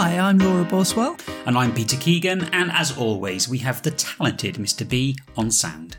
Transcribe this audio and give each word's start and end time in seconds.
Hi, 0.00 0.16
I'm 0.16 0.38
Laura 0.38 0.64
Boswell. 0.64 1.16
And 1.44 1.58
I'm 1.58 1.74
Peter 1.74 1.96
Keegan, 1.96 2.44
and 2.52 2.70
as 2.70 2.96
always, 2.96 3.48
we 3.48 3.58
have 3.58 3.82
the 3.82 3.90
talented 3.90 4.54
Mr. 4.54 4.88
B 4.88 5.16
on 5.36 5.50
sound. 5.50 5.96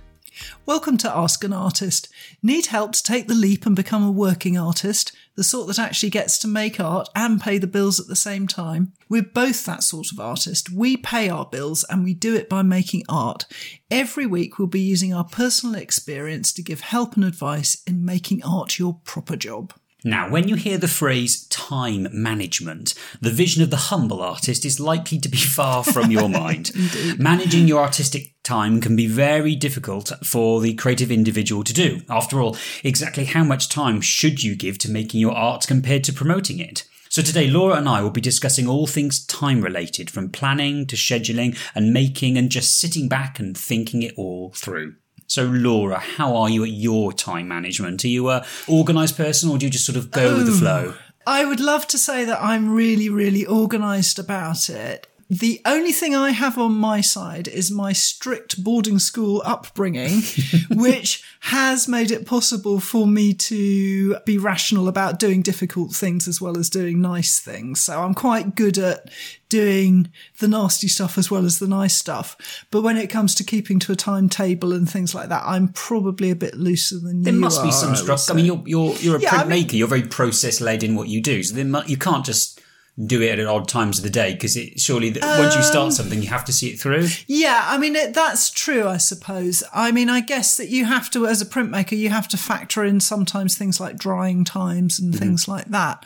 Welcome 0.66 0.96
to 1.00 1.14
Ask 1.14 1.44
an 1.44 1.52
Artist. 1.52 2.08
Need 2.42 2.68
help 2.68 2.94
to 2.94 3.04
take 3.04 3.28
the 3.28 3.34
leap 3.34 3.66
and 3.66 3.76
become 3.76 4.02
a 4.02 4.10
working 4.10 4.58
artist? 4.58 5.12
The 5.36 5.44
sort 5.44 5.68
that 5.68 5.80
actually 5.80 6.12
gets 6.12 6.38
to 6.38 6.48
make 6.48 6.80
art 6.80 7.10
and 7.14 7.42
pay 7.42 7.58
the 7.58 7.68
bills 7.68 8.00
at 8.00 8.08
the 8.08 8.16
same 8.16 8.48
time? 8.48 8.94
We're 9.10 9.22
both 9.22 9.66
that 9.66 9.84
sort 9.84 10.14
of 10.14 10.20
artist. 10.22 10.72
We 10.72 10.96
pay 10.96 11.28
our 11.28 11.44
bills 11.44 11.84
and 11.90 12.06
we 12.06 12.14
do 12.14 12.34
it 12.38 12.48
by 12.48 12.62
making 12.62 13.04
art. 13.10 13.44
Every 13.92 14.26
week 14.26 14.58
we'll 14.58 14.70
be 14.70 14.80
using 14.80 15.14
our 15.14 15.26
personal 15.26 15.76
experience 15.76 16.54
to 16.54 16.64
give 16.64 16.80
help 16.80 17.18
and 17.18 17.26
advice 17.26 17.84
in 17.86 18.06
making 18.06 18.44
art 18.46 18.80
your 18.80 19.02
proper 19.04 19.36
job. 19.36 19.74
Now, 20.04 20.30
when 20.30 20.48
you 20.48 20.56
hear 20.56 20.78
the 20.78 20.88
phrase 20.88 21.46
time 21.48 22.08
management, 22.14 22.94
the 23.20 23.32
vision 23.32 23.62
of 23.62 23.70
the 23.70 23.76
humble 23.76 24.22
artist 24.22 24.64
is 24.64 24.80
likely 24.80 25.20
to 25.20 25.28
be 25.28 25.38
far 25.38 25.84
from 25.84 26.10
your 26.10 26.30
mind. 26.44 26.72
Managing 27.18 27.68
your 27.68 27.82
artistic 27.82 28.34
time 28.44 28.80
can 28.80 28.96
be 28.96 29.08
very 29.08 29.56
difficult 29.56 30.14
for 30.24 30.62
the 30.62 30.74
creative 30.76 31.12
individual 31.12 31.66
to 31.66 31.74
do. 31.74 32.02
After 32.10 32.42
all, 32.42 32.56
exactly 32.84 33.26
how 33.26 33.44
much 33.44 33.68
time 33.68 34.00
should 34.00 34.42
you 34.42 34.56
give 34.56 34.78
to 34.80 34.92
making 34.92 35.20
your 35.20 35.34
art 35.34 35.68
compared 35.68 36.06
to 36.06 36.14
promoting 36.14 36.60
it? 36.60 36.86
So 37.10 37.22
today, 37.22 37.50
Laura 37.50 37.76
and 37.76 37.90
I 37.90 38.02
will 38.02 38.12
be 38.12 38.22
discussing 38.22 38.68
all 38.68 38.88
things 38.88 39.26
time 39.26 39.62
related, 39.62 40.10
from 40.10 40.30
planning 40.30 40.86
to 40.86 40.96
scheduling 40.96 41.58
and 41.76 41.92
making 41.92 42.38
and 42.38 42.50
just 42.50 42.80
sitting 42.80 43.10
back 43.10 43.40
and 43.40 43.58
thinking 43.58 44.04
it 44.04 44.14
all 44.16 44.52
through. 44.56 44.96
So, 45.30 45.44
Laura, 45.44 46.00
how 46.00 46.36
are 46.36 46.50
you 46.50 46.64
at 46.64 46.72
your 46.72 47.14
time 47.14 47.48
management? 47.48 48.04
Are 48.04 48.08
you 48.08 48.32
a 48.32 48.44
organised 48.68 49.16
person, 49.16 49.52
or 49.52 49.60
do 49.60 49.68
you 49.68 49.72
just 49.72 49.86
sort 49.86 49.96
of 49.96 50.10
go 50.10 50.36
with 50.36 50.48
the 50.48 50.52
um, 50.52 50.58
flow? 50.58 50.94
I 51.28 51.46
would 51.46 51.60
love 51.60 51.86
to 51.90 52.00
say 52.00 52.26
that 52.26 52.42
I'm 52.42 52.74
really, 52.74 53.10
really 53.10 53.46
organised 53.46 54.18
about 54.18 54.72
it. 54.72 55.06
The 55.32 55.62
only 55.64 55.92
thing 55.92 56.16
I 56.16 56.32
have 56.32 56.58
on 56.58 56.74
my 56.74 57.02
side 57.02 57.48
is 57.48 57.70
my 57.70 57.94
strict 57.94 58.64
boarding 58.64 58.98
school 58.98 59.44
upbringing, 59.46 60.24
which 60.72 61.24
has 61.42 61.88
made 61.88 62.10
it 62.10 62.26
possible 62.26 62.80
for 62.80 63.06
me 63.06 63.36
to 63.36 64.18
be 64.26 64.40
rational 64.40 64.88
about 64.88 65.20
doing 65.20 65.44
difficult 65.44 65.92
things 65.92 66.28
as 66.28 66.42
well 66.42 66.58
as 66.58 66.68
doing 66.68 67.00
nice 67.00 67.40
things. 67.40 67.80
So 67.80 68.02
I'm 68.02 68.16
quite 68.16 68.56
good 68.56 68.80
at 68.80 69.10
doing 69.50 70.12
the 70.40 70.48
nasty 70.48 70.88
stuff 70.88 71.16
as 71.18 71.30
well 71.30 71.46
as 71.46 71.60
the 71.60 71.68
nice 71.68 71.94
stuff. 71.96 72.66
But 72.72 72.82
when 72.82 72.98
it 72.98 73.12
comes 73.12 73.36
to 73.36 73.44
keeping 73.44 73.78
to 73.82 73.92
a 73.92 73.96
timetable 73.96 74.74
and 74.74 74.90
things 74.90 75.14
like 75.14 75.30
that, 75.30 75.44
I'm 75.46 75.68
probably 75.70 76.32
a 76.32 76.36
bit 76.36 76.56
looser 76.56 76.98
than 77.00 77.20
you. 77.20 77.24
there 77.26 77.34
must 77.34 77.60
are, 77.60 77.66
be 77.66 77.72
some 77.72 77.92
I 77.92 77.96
structure. 77.96 78.34
I 78.34 78.36
mean, 78.36 78.46
you're 78.46 78.64
you're 78.66 78.96
you're 78.96 79.18
a 79.18 79.22
Yeah, 79.22 79.30
I 79.36 79.44
printmaker. 79.44 79.48
mean- 79.48 79.70
you're 79.74 79.88
very 79.88 80.04
process 80.08 80.60
led 80.60 80.82
in 80.84 80.96
what 80.96 81.08
you 81.08 81.22
do. 81.22 81.44
So 81.44 81.56
then 81.56 81.70
mu- 81.70 81.82
you 81.86 81.98
can't 81.98 82.26
just 82.26 82.60
do 83.06 83.22
it 83.22 83.40
at 83.40 83.48
odd 83.48 83.68
times 83.68 83.98
of 83.98 84.04
the 84.04 84.10
day 84.10 84.34
because 84.34 84.58
it 84.58 84.80
surely 84.80 85.10
that 85.10 85.24
once 85.40 85.54
you 85.54 85.62
Um, 85.62 85.66
start 85.66 85.94
something, 85.94 86.22
you 86.22 86.28
have 86.28 86.44
to 86.46 86.52
see 86.52 86.68
it 86.68 86.80
through. 86.80 87.08
Yeah, 87.28 87.64
I 87.66 87.78
mean, 87.78 87.96
it, 87.96 88.14
that's 88.14 88.50
true, 88.50 88.88
I 88.88 88.98
suppose. 88.98 89.64
I 89.74 89.92
mean, 89.92 90.10
I 90.10 90.20
guess 90.20 90.58
that 90.58 90.68
you 90.68 90.86
have 90.86 91.10
to, 91.12 91.26
as 91.26 91.42
a 91.42 91.46
printmaker, 91.46 91.98
you 91.98 92.10
have 92.10 92.28
to 92.30 92.38
factor 92.38 92.84
in 92.84 93.00
sometimes 93.00 93.58
things 93.58 93.80
like 93.80 93.98
drying 93.98 94.44
times 94.44 95.00
and 95.00 95.18
things 95.18 95.48
like 95.48 95.68
that. 95.68 96.06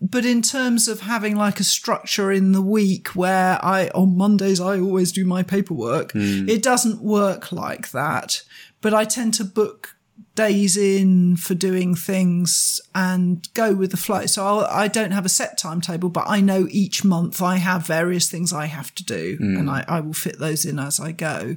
But 0.00 0.24
in 0.24 0.42
terms 0.42 0.86
of 0.86 1.00
having 1.00 1.34
like 1.34 1.58
a 1.58 1.64
structure 1.64 2.30
in 2.30 2.52
the 2.52 2.62
week 2.62 3.08
where 3.16 3.58
I, 3.64 3.88
on 3.88 4.16
Mondays, 4.16 4.60
I 4.60 4.78
always 4.78 5.10
do 5.10 5.24
my 5.24 5.42
paperwork, 5.42 6.12
it 6.14 6.62
doesn't 6.62 7.02
work 7.02 7.50
like 7.50 7.90
that. 7.90 8.42
But 8.80 8.94
I 8.94 9.04
tend 9.04 9.34
to 9.34 9.44
book 9.44 9.96
days 10.38 10.76
in 10.76 11.36
for 11.36 11.56
doing 11.56 11.96
things 11.96 12.80
and 12.94 13.52
go 13.54 13.74
with 13.74 13.90
the 13.90 13.96
flow. 13.96 14.24
So 14.26 14.46
I'll, 14.46 14.60
I 14.66 14.86
don't 14.86 15.10
have 15.10 15.26
a 15.26 15.28
set 15.28 15.58
timetable, 15.58 16.10
but 16.10 16.26
I 16.28 16.40
know 16.40 16.68
each 16.70 17.04
month 17.04 17.42
I 17.42 17.56
have 17.56 17.84
various 17.84 18.30
things 18.30 18.52
I 18.52 18.66
have 18.66 18.94
to 18.94 19.04
do 19.04 19.36
hmm. 19.36 19.56
and 19.56 19.68
I, 19.68 19.84
I 19.88 19.98
will 19.98 20.12
fit 20.12 20.38
those 20.38 20.64
in 20.64 20.78
as 20.78 21.00
I 21.00 21.10
go. 21.10 21.56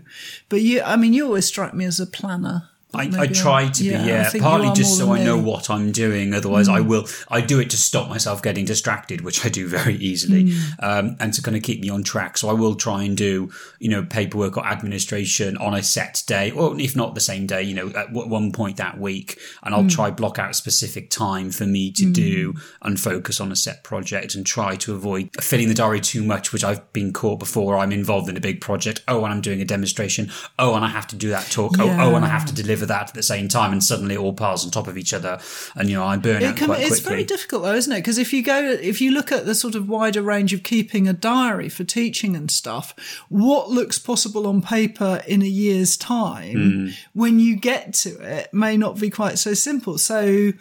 But 0.49 0.61
you, 0.61 0.81
I 0.81 0.95
mean, 0.95 1.13
you 1.13 1.27
always 1.27 1.45
strike 1.45 1.75
me 1.75 1.85
as 1.85 1.99
a 1.99 2.07
planner. 2.07 2.70
I, 2.93 3.09
I 3.17 3.27
try 3.27 3.67
to 3.69 3.83
be, 3.83 3.89
yeah, 3.89 4.29
partly 4.39 4.71
just 4.73 4.97
so 4.97 5.11
I 5.13 5.23
know 5.23 5.37
me. 5.37 5.43
Mm. 5.43 5.45
what 5.45 5.69
I'm 5.69 5.91
doing. 5.91 6.33
Otherwise, 6.33 6.67
I 6.67 6.81
will, 6.81 7.07
I 7.29 7.41
do 7.41 7.59
it 7.59 7.69
to 7.71 7.77
stop 7.77 8.09
myself 8.09 8.41
getting 8.41 8.65
distracted, 8.65 9.21
which 9.21 9.45
I 9.45 9.49
do 9.49 9.67
very 9.67 9.95
easily, 9.95 10.43
Mm. 10.45 10.83
um, 10.83 11.15
and 11.19 11.33
to 11.33 11.41
kind 11.41 11.55
of 11.55 11.63
keep 11.63 11.79
me 11.81 11.89
on 11.89 12.03
track. 12.03 12.37
So 12.37 12.49
I 12.49 12.53
will 12.53 12.75
try 12.75 13.03
and 13.03 13.15
do, 13.15 13.49
you 13.79 13.89
know, 13.89 14.03
paperwork 14.03 14.57
or 14.57 14.65
administration 14.65 15.57
on 15.57 15.73
a 15.73 15.83
set 15.83 16.23
day, 16.27 16.51
or 16.51 16.79
if 16.79 16.95
not 16.95 17.15
the 17.15 17.21
same 17.21 17.47
day, 17.47 17.63
you 17.63 17.73
know, 17.73 17.89
at 17.95 18.11
one 18.11 18.51
point 18.51 18.77
that 18.77 18.99
week. 18.99 19.39
And 19.63 19.73
Mm. 19.73 19.77
I'll 19.77 19.89
try 19.89 20.11
block 20.11 20.37
out 20.39 20.51
a 20.51 20.53
specific 20.53 21.09
time 21.09 21.51
for 21.51 21.65
me 21.65 21.91
to 21.93 22.05
do 22.11 22.53
and 22.81 22.99
focus 22.99 23.39
on 23.39 23.51
a 23.51 23.55
set 23.55 23.83
project 23.83 24.35
and 24.35 24.45
try 24.45 24.75
to 24.77 24.93
avoid 24.93 25.29
filling 25.41 25.67
the 25.69 25.73
diary 25.73 26.01
too 26.01 26.23
much, 26.23 26.51
which 26.51 26.63
I've 26.63 26.91
been 26.93 27.13
caught 27.13 27.39
before. 27.39 27.77
I'm 27.77 27.91
involved 27.91 28.27
in 28.29 28.35
a 28.37 28.41
big 28.41 28.59
project. 28.61 29.01
Oh, 29.07 29.23
and 29.23 29.33
I'm 29.33 29.41
doing 29.41 29.61
a 29.61 29.65
demonstration. 29.65 30.29
Oh, 30.59 30.75
and 30.75 30.83
I 30.83 30.89
have 30.89 31.07
to 31.07 31.15
do 31.15 31.29
that 31.29 31.49
talk. 31.51 31.75
Oh, 31.79 31.87
oh, 31.89 32.15
and 32.15 32.25
I 32.25 32.27
have 32.27 32.45
to 32.47 32.53
deliver 32.53 32.80
that 32.87 33.09
at 33.09 33.13
the 33.13 33.23
same 33.23 33.47
time. 33.47 33.71
And 33.71 33.83
suddenly 33.83 34.15
it 34.15 34.19
all 34.19 34.33
piles 34.33 34.63
on 34.65 34.71
top 34.71 34.87
of 34.87 34.97
each 34.97 35.13
other. 35.13 35.39
And, 35.75 35.89
you 35.89 35.95
know, 35.95 36.03
I 36.03 36.17
burn 36.17 36.43
out 36.43 36.55
It 36.55 36.57
can, 36.57 36.67
quite 36.67 36.79
it's 36.81 36.89
quickly. 36.99 37.09
very 37.09 37.23
difficult 37.23 37.63
though, 37.63 37.75
isn't 37.75 37.91
it? 37.91 37.97
Because 37.97 38.17
if 38.17 38.33
you 38.33 38.43
go, 38.43 38.57
if 38.81 39.01
you 39.01 39.11
look 39.11 39.31
at 39.31 39.45
the 39.45 39.55
sort 39.55 39.75
of 39.75 39.87
wider 39.89 40.21
range 40.21 40.53
of 40.53 40.63
keeping 40.63 41.07
a 41.07 41.13
diary 41.13 41.69
for 41.69 41.83
teaching 41.83 42.35
and 42.35 42.49
stuff, 42.51 42.93
what 43.29 43.69
looks 43.69 43.99
possible 43.99 44.47
on 44.47 44.61
paper 44.61 45.21
in 45.27 45.41
a 45.41 45.45
year's 45.45 45.97
time, 45.97 46.51
Hmm. 46.51 46.87
when 47.13 47.39
you 47.39 47.55
get 47.55 47.93
to 47.95 48.09
it, 48.19 48.53
may 48.53 48.77
not 48.77 48.99
be 48.99 49.09
quite 49.09 49.37
so 49.39 49.53
simple. 49.53 49.97
So, 49.97 50.51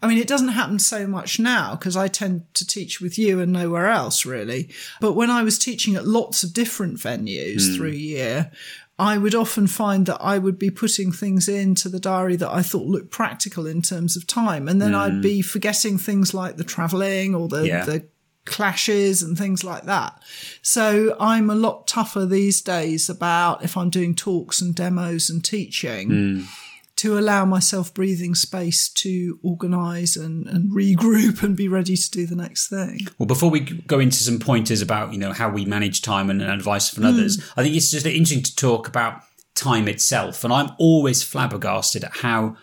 I 0.00 0.06
mean, 0.06 0.18
it 0.18 0.28
doesn't 0.28 0.48
happen 0.48 0.78
so 0.78 1.06
much 1.08 1.40
now 1.40 1.74
because 1.74 1.96
I 1.96 2.06
tend 2.06 2.42
to 2.54 2.64
teach 2.66 3.00
with 3.00 3.18
you 3.18 3.40
and 3.40 3.52
nowhere 3.52 3.88
else 3.88 4.24
really. 4.24 4.68
But 5.00 5.14
when 5.14 5.28
I 5.30 5.42
was 5.42 5.58
teaching 5.58 5.96
at 5.96 6.06
lots 6.06 6.44
of 6.44 6.52
different 6.52 6.98
venues 6.98 7.74
through 7.76 7.90
a 7.90 7.94
year, 7.94 8.52
I 8.98 9.16
would 9.16 9.34
often 9.34 9.68
find 9.68 10.06
that 10.06 10.18
I 10.20 10.38
would 10.38 10.58
be 10.58 10.70
putting 10.70 11.12
things 11.12 11.48
into 11.48 11.88
the 11.88 12.00
diary 12.00 12.34
that 12.36 12.50
I 12.50 12.62
thought 12.62 12.86
looked 12.86 13.10
practical 13.10 13.66
in 13.66 13.80
terms 13.80 14.16
of 14.16 14.26
time. 14.26 14.66
And 14.66 14.82
then 14.82 14.94
I'd 14.94 15.12
mm. 15.12 15.22
be 15.22 15.40
forgetting 15.40 15.98
things 15.98 16.34
like 16.34 16.56
the 16.56 16.64
traveling 16.64 17.34
or 17.34 17.48
the, 17.48 17.66
Yeah. 17.66 17.84
the 17.84 18.06
clashes 18.44 19.22
and 19.22 19.38
things 19.38 19.62
like 19.62 19.84
that. 19.84 20.20
So 20.62 21.16
I'm 21.20 21.48
a 21.50 21.54
lot 21.54 21.86
tougher 21.86 22.26
these 22.26 22.60
days 22.60 23.08
about 23.08 23.62
if 23.62 23.76
I'm 23.76 23.90
doing 23.90 24.14
talks 24.14 24.60
and 24.60 24.74
demos 24.74 25.30
and 25.30 25.44
teaching 25.44 26.08
mm. 26.08 26.46
To 26.98 27.16
allow 27.16 27.44
myself 27.44 27.94
breathing 27.94 28.34
space 28.34 28.88
to 28.88 29.38
organize 29.42 30.16
and, 30.16 30.46
and 30.48 30.70
regroup 30.70 31.42
and 31.42 31.56
be 31.56 31.68
ready 31.68 31.96
to 31.96 32.10
do 32.10 32.26
the 32.26 32.34
next 32.34 32.68
thing. 32.68 33.06
Well, 33.18 33.26
before 33.26 33.50
we 33.50 33.60
go 33.60 34.00
into 34.00 34.16
some 34.16 34.40
pointers 34.40 34.82
about 34.82 35.12
you 35.12 35.18
know 35.18 35.32
how 35.32 35.48
we 35.48 35.64
manage 35.64 36.02
time 36.02 36.28
and, 36.28 36.42
and 36.42 36.50
advice 36.50 36.90
from 36.90 37.04
others, 37.04 37.38
mm. 37.38 37.52
I 37.56 37.62
think 37.62 37.76
it's 37.76 37.90
just 37.90 38.04
interesting 38.04 38.42
to 38.42 38.54
talk 38.56 38.88
about 38.88 39.22
time 39.54 39.88
itself. 39.88 40.44
And 40.44 40.52
I'm 40.52 40.70
always 40.78 41.22
flabbergasted 41.22 42.04
at 42.04 42.18
how 42.18 42.56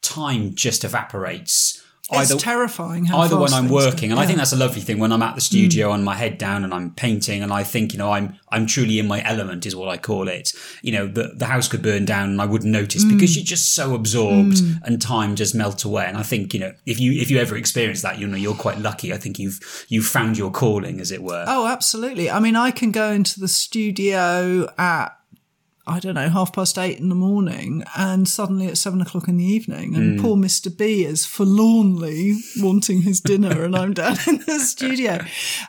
time 0.00 0.54
just 0.54 0.84
evaporates. 0.84 1.81
It's 2.10 2.34
terrifying 2.42 3.04
how 3.06 3.20
either 3.20 3.38
when 3.38 3.52
I'm 3.54 3.68
working, 3.68 4.10
and 4.10 4.18
I 4.18 4.22
Yeah. 4.22 4.24
Mm. 4.24 4.28
think 4.28 4.38
that's 4.38 4.52
a 4.52 4.56
lovely 4.56 4.80
thing 4.82 4.98
when 4.98 5.12
I'm 5.12 5.22
at 5.22 5.34
the 5.34 5.40
studio 5.40 5.92
and 5.92 6.04
my 6.04 6.14
head 6.16 6.36
down 6.36 6.64
and 6.64 6.74
I'm 6.74 6.90
painting, 6.90 7.42
and 7.42 7.52
I 7.52 7.62
think 7.64 7.92
you 7.92 7.98
know 7.98 8.10
I'm 8.12 8.34
I'm 8.50 8.66
truly 8.66 8.98
in 8.98 9.06
my 9.06 9.22
element 9.24 9.64
is 9.66 9.74
what 9.76 9.88
I 9.88 9.96
call 9.96 10.28
it. 10.28 10.52
You 10.82 10.92
know, 10.92 11.06
the 11.06 11.32
the 11.34 11.46
house 11.46 11.68
could 11.68 11.80
burn 11.82 12.04
down 12.04 12.28
and 12.30 12.42
I 12.42 12.44
wouldn't 12.44 12.70
notice 12.72 13.04
Mm. 13.04 13.10
because 13.14 13.36
you're 13.36 13.44
just 13.44 13.74
so 13.74 13.94
absorbed 13.94 14.58
and 14.84 15.00
time 15.00 15.36
just 15.36 15.54
melts 15.54 15.84
away. 15.84 16.04
And 16.06 16.16
I 16.18 16.22
think 16.22 16.52
you 16.52 16.60
know 16.60 16.72
if 16.86 16.98
you 17.00 17.12
if 17.12 17.30
you 17.30 17.38
ever 17.38 17.56
experience 17.56 18.02
that, 18.02 18.18
you 18.18 18.26
know 18.26 18.36
you're 18.36 18.54
quite 18.54 18.78
lucky. 18.80 19.12
I 19.12 19.16
think 19.16 19.38
you've 19.38 19.60
you've 19.88 20.06
found 20.06 20.36
your 20.36 20.50
calling, 20.50 21.00
as 21.00 21.12
it 21.12 21.22
were. 21.22 21.44
Oh, 21.46 21.66
absolutely. 21.66 22.30
I 22.30 22.40
mean, 22.40 22.56
I 22.56 22.72
can 22.72 22.90
go 22.90 23.10
into 23.12 23.38
the 23.40 23.48
studio 23.48 24.68
at, 24.76 25.16
I 25.86 25.98
don't 25.98 26.14
know, 26.14 26.28
half 26.28 26.52
past 26.52 26.78
eight 26.78 26.98
in 27.00 27.08
the 27.08 27.14
morning 27.14 27.82
and 27.96 28.28
suddenly 28.28 28.68
at 28.68 28.78
seven 28.78 29.00
o'clock 29.00 29.26
in 29.28 29.36
the 29.36 29.44
evening 29.44 29.94
and 29.96 30.20
poor 30.20 30.36
Mr. 30.36 30.76
B 30.76 31.04
is 31.04 31.26
forlornly 31.26 32.36
wanting 32.58 33.02
his 33.02 33.20
dinner 33.20 33.64
and 33.64 33.74
I'm 33.76 33.92
down 33.92 34.16
in 34.28 34.38
the 34.46 34.58
studio. 34.60 35.18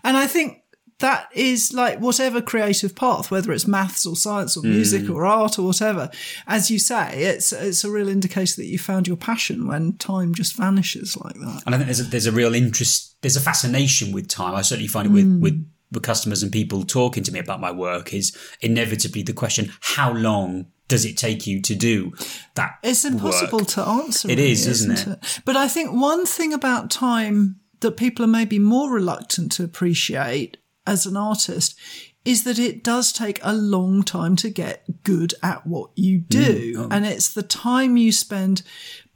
And 0.03 0.15
I 0.17 0.27
think 0.27 0.59
that 0.99 1.27
is 1.33 1.73
like 1.73 1.99
whatever 1.99 2.41
creative 2.41 2.95
path, 2.95 3.31
whether 3.31 3.51
it's 3.51 3.67
maths 3.67 4.05
or 4.05 4.15
science 4.15 4.55
or 4.55 4.61
music 4.61 5.09
or 5.09 5.25
art 5.25 5.57
or 5.59 5.63
whatever. 5.65 6.09
As 6.47 6.69
you 6.71 6.79
say, 6.79 7.23
it's, 7.23 7.51
it's 7.51 7.83
a 7.83 7.89
real 7.91 8.07
indicator 8.07 8.55
that 8.57 8.67
you 8.67 8.77
found 8.77 9.07
your 9.07 9.17
passion 9.17 9.67
when 9.67 9.97
time 9.97 10.33
just 10.33 10.55
vanishes 10.55 11.17
like 11.17 11.33
that. 11.35 11.63
And 11.65 11.73
I 11.75 11.77
think 11.79 11.87
there's 11.87 11.99
a, 11.99 12.03
there's 12.03 12.25
a 12.27 12.31
real 12.31 12.53
interest, 12.53 13.15
there's 13.21 13.35
a 13.35 13.41
fascination 13.41 14.11
with 14.13 14.27
time. 14.29 14.53
I 14.55 14.61
certainly 14.61 14.87
find 14.87 15.07
it 15.07 15.11
with, 15.11 15.25
Mm. 15.25 15.41
with, 15.41 15.53
with 15.53 15.65
customers 15.99 16.43
and 16.43 16.51
people 16.51 16.83
talking 16.83 17.23
to 17.23 17.31
me 17.31 17.39
about 17.39 17.59
my 17.59 17.71
work 17.71 18.13
is 18.13 18.37
inevitably 18.61 19.23
the 19.23 19.33
question, 19.33 19.71
how 19.81 20.11
long 20.11 20.67
does 20.87 21.05
it 21.05 21.17
take 21.17 21.47
you 21.47 21.61
to 21.61 21.75
do 21.75 22.13
that? 22.55 22.77
It's 22.83 23.05
impossible 23.05 23.59
work? 23.59 23.67
to 23.69 23.81
answer. 23.81 24.29
It 24.29 24.37
really, 24.37 24.51
is, 24.51 24.67
isn't 24.67 25.07
it? 25.07 25.41
But 25.45 25.55
I 25.55 25.67
think 25.67 25.91
one 25.91 26.25
thing 26.25 26.53
about 26.53 26.91
time 26.91 27.59
that 27.79 27.97
people 27.97 28.23
are 28.25 28.29
maybe 28.29 28.59
more 28.59 28.91
reluctant 28.91 29.51
to 29.53 29.63
appreciate 29.63 30.57
as 30.85 31.05
an 31.05 31.17
artist 31.17 31.77
is 32.25 32.43
that 32.43 32.59
it 32.59 32.83
does 32.83 33.11
take 33.11 33.39
a 33.43 33.53
long 33.53 34.03
time 34.03 34.35
to 34.37 34.49
get 34.49 35.03
good 35.03 35.33
at 35.43 35.67
what 35.67 35.91
you 35.95 36.19
mm, 36.19 36.27
do. 36.29 36.73
Oh. 36.77 36.87
And 36.89 37.05
it's 37.05 37.33
the 37.33 37.43
time 37.43 37.97
you 37.97 38.11
spend 38.11 38.63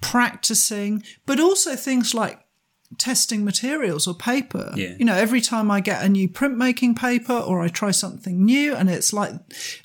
practicing, 0.01 1.03
but 1.25 1.39
also 1.39 1.75
things 1.75 2.13
like 2.13 2.41
testing 2.97 3.43
materials 3.43 4.07
or 4.07 4.13
paper. 4.13 4.71
Yeah. 4.75 4.95
You 4.97 5.05
know, 5.05 5.15
every 5.15 5.41
time 5.41 5.69
I 5.69 5.81
get 5.81 6.03
a 6.03 6.09
new 6.09 6.29
printmaking 6.29 6.97
paper 6.97 7.33
or 7.33 7.61
I 7.61 7.67
try 7.67 7.91
something 7.91 8.43
new 8.45 8.75
and 8.75 8.89
it's 8.89 9.11
like, 9.11 9.33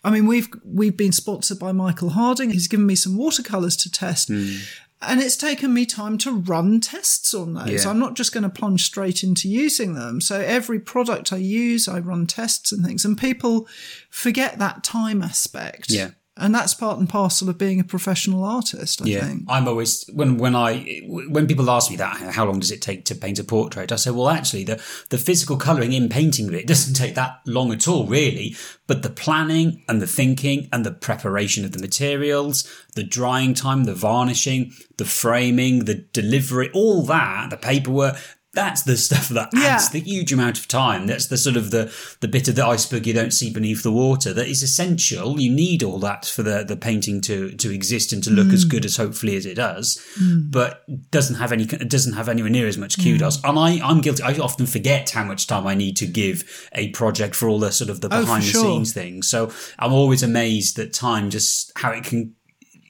I 0.04 0.10
mean, 0.10 0.26
we've, 0.26 0.48
we've 0.64 0.96
been 0.96 1.12
sponsored 1.12 1.58
by 1.58 1.72
Michael 1.72 2.10
Harding. 2.10 2.50
He's 2.50 2.68
given 2.68 2.86
me 2.86 2.94
some 2.94 3.16
watercolors 3.16 3.76
to 3.78 3.90
test. 3.90 4.28
Hmm. 4.28 4.56
And 5.04 5.20
it's 5.20 5.36
taken 5.36 5.74
me 5.74 5.84
time 5.84 6.16
to 6.18 6.30
run 6.30 6.80
tests 6.80 7.34
on 7.34 7.54
those. 7.54 7.84
Yeah. 7.84 7.90
I'm 7.90 7.98
not 7.98 8.14
just 8.14 8.32
going 8.32 8.44
to 8.44 8.48
plunge 8.48 8.84
straight 8.84 9.24
into 9.24 9.48
using 9.48 9.94
them. 9.94 10.20
So 10.20 10.40
every 10.40 10.78
product 10.78 11.32
I 11.32 11.38
use, 11.38 11.88
I 11.88 11.98
run 11.98 12.28
tests 12.28 12.70
and 12.70 12.84
things 12.86 13.04
and 13.04 13.18
people 13.18 13.66
forget 14.10 14.60
that 14.60 14.84
time 14.84 15.20
aspect. 15.20 15.90
Yeah. 15.90 16.10
And 16.34 16.54
that's 16.54 16.72
part 16.72 16.98
and 16.98 17.06
parcel 17.06 17.50
of 17.50 17.58
being 17.58 17.78
a 17.78 17.84
professional 17.84 18.42
artist, 18.42 19.02
I 19.02 19.04
Yeah, 19.04 19.26
think. 19.26 19.44
I'm 19.48 19.68
always 19.68 20.08
when 20.14 20.38
when 20.38 20.56
I 20.56 21.02
when 21.06 21.46
people 21.46 21.70
ask 21.70 21.90
me 21.90 21.96
that 21.96 22.16
how 22.16 22.46
long 22.46 22.58
does 22.58 22.70
it 22.70 22.80
take 22.80 23.04
to 23.06 23.14
paint 23.14 23.38
a 23.38 23.44
portrait? 23.44 23.92
I 23.92 23.96
say, 23.96 24.12
well, 24.12 24.30
actually, 24.30 24.64
the 24.64 24.82
the 25.10 25.18
physical 25.18 25.58
colouring 25.58 25.92
in 25.92 26.08
painting 26.08 26.48
of 26.48 26.54
it 26.54 26.66
doesn't 26.66 26.94
take 26.94 27.14
that 27.16 27.40
long 27.44 27.70
at 27.70 27.86
all, 27.86 28.06
really. 28.06 28.56
But 28.86 29.02
the 29.02 29.10
planning 29.10 29.84
and 29.88 30.00
the 30.00 30.06
thinking 30.06 30.70
and 30.72 30.86
the 30.86 30.92
preparation 30.92 31.66
of 31.66 31.72
the 31.72 31.78
materials, 31.78 32.66
the 32.94 33.04
drying 33.04 33.52
time, 33.52 33.84
the 33.84 33.94
varnishing, 33.94 34.72
the 34.96 35.04
framing, 35.04 35.84
the 35.84 35.96
delivery, 35.96 36.70
all 36.72 37.02
that, 37.02 37.50
the 37.50 37.58
paperwork. 37.58 38.16
That's 38.54 38.82
the 38.82 38.98
stuff 38.98 39.28
that 39.30 39.54
adds 39.54 39.86
Yeah. 39.86 39.88
the 39.92 40.00
huge 40.00 40.30
amount 40.30 40.58
of 40.58 40.68
time. 40.68 41.06
That's 41.06 41.26
the 41.26 41.38
sort 41.38 41.56
of 41.56 41.70
the, 41.70 41.90
the 42.20 42.28
bit 42.28 42.48
of 42.48 42.54
the 42.54 42.66
iceberg 42.66 43.06
you 43.06 43.14
don't 43.14 43.32
see 43.32 43.50
beneath 43.50 43.82
the 43.82 43.90
water 43.92 44.34
that 44.34 44.46
is 44.46 44.62
essential. 44.62 45.40
You 45.40 45.50
need 45.50 45.82
all 45.82 45.98
that 46.00 46.26
for 46.26 46.42
the, 46.42 46.62
the 46.62 46.76
painting 46.76 47.22
to, 47.22 47.52
to 47.52 47.72
exist 47.72 48.12
and 48.12 48.22
to 48.24 48.30
look 48.30 48.52
as 48.52 48.66
mm. 48.66 48.70
good 48.70 48.84
as 48.84 48.98
hopefully 48.98 49.36
as 49.36 49.46
it 49.46 49.54
does, 49.54 50.04
mm. 50.20 50.50
but 50.50 50.84
doesn't 51.10 51.36
have 51.36 51.50
any, 51.52 51.64
doesn't 51.64 52.12
have 52.12 52.28
anywhere 52.28 52.50
near 52.50 52.66
as 52.66 52.76
much 52.76 53.02
kudos. 53.02 53.38
Mm. 53.38 53.48
And 53.48 53.58
I, 53.58 53.88
I'm 53.88 54.02
guilty. 54.02 54.22
I 54.22 54.36
often 54.36 54.66
forget 54.66 55.08
how 55.08 55.24
much 55.24 55.46
time 55.46 55.66
I 55.66 55.74
need 55.74 55.96
to 55.96 56.06
give 56.06 56.68
a 56.74 56.90
project 56.90 57.34
for 57.34 57.48
all 57.48 57.58
the 57.58 57.72
sort 57.72 57.88
of 57.88 58.02
the 58.02 58.08
Oh, 58.12 58.20
behind 58.20 58.42
the 58.42 58.48
sure. 58.48 58.62
scenes 58.64 58.92
things. 58.92 59.30
So 59.30 59.50
I'm 59.78 59.94
always 59.94 60.22
amazed 60.22 60.76
that 60.76 60.92
time 60.92 61.30
just 61.30 61.72
how 61.76 61.92
it 61.92 62.04
can 62.04 62.34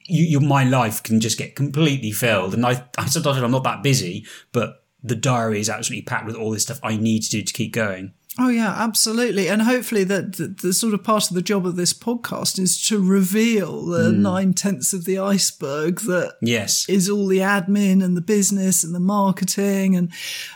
you, 0.07 0.25
you 0.25 0.39
my 0.41 0.65
life 0.65 1.01
can 1.01 1.21
just 1.21 1.37
get 1.37 1.55
completely 1.55 2.11
filled. 2.11 2.53
And 2.53 2.65
I, 2.65 2.83
I 2.97 3.05
sometimes 3.05 3.41
I'm 3.41 3.51
not 3.51 3.63
that 3.63 3.81
busy, 3.81 4.25
but 4.51 4.82
the 5.03 5.15
diary 5.15 5.59
is 5.59 5.69
absolutely 5.69 6.03
packed 6.03 6.25
with 6.25 6.35
all 6.35 6.51
this 6.51 6.63
stuff 6.63 6.79
I 6.81 6.95
need 6.95 7.23
to 7.23 7.29
do 7.29 7.41
to 7.41 7.53
keep 7.53 7.73
going. 7.73 8.13
Oh 8.39 8.49
yeah, 8.49 8.73
absolutely. 8.77 9.47
And 9.47 9.61
hopefully 9.61 10.03
that 10.05 10.37
the, 10.37 10.47
the 10.47 10.73
sort 10.73 10.95
of 10.95 11.03
part 11.03 11.29
of 11.29 11.35
the 11.35 11.41
job 11.41 11.67
of 11.67 11.75
this 11.75 11.93
podcast 11.93 12.57
is 12.57 12.81
to 12.87 12.99
reveal 12.99 13.85
the 13.85 14.09
hmm. 14.09 14.21
nine 14.21 14.53
tenths 14.53 14.91
of 14.91 15.05
the 15.05 15.19
iceberg 15.19 15.99
that 16.01 16.37
Yes. 16.41 16.89
is 16.89 17.09
all 17.09 17.27
the 17.27 17.39
admin 17.39 18.03
and 18.03 18.17
the 18.17 18.21
business 18.21 18.83
and 18.83 18.95
the 18.95 18.99
marketing 18.99 19.95
and 19.95 20.11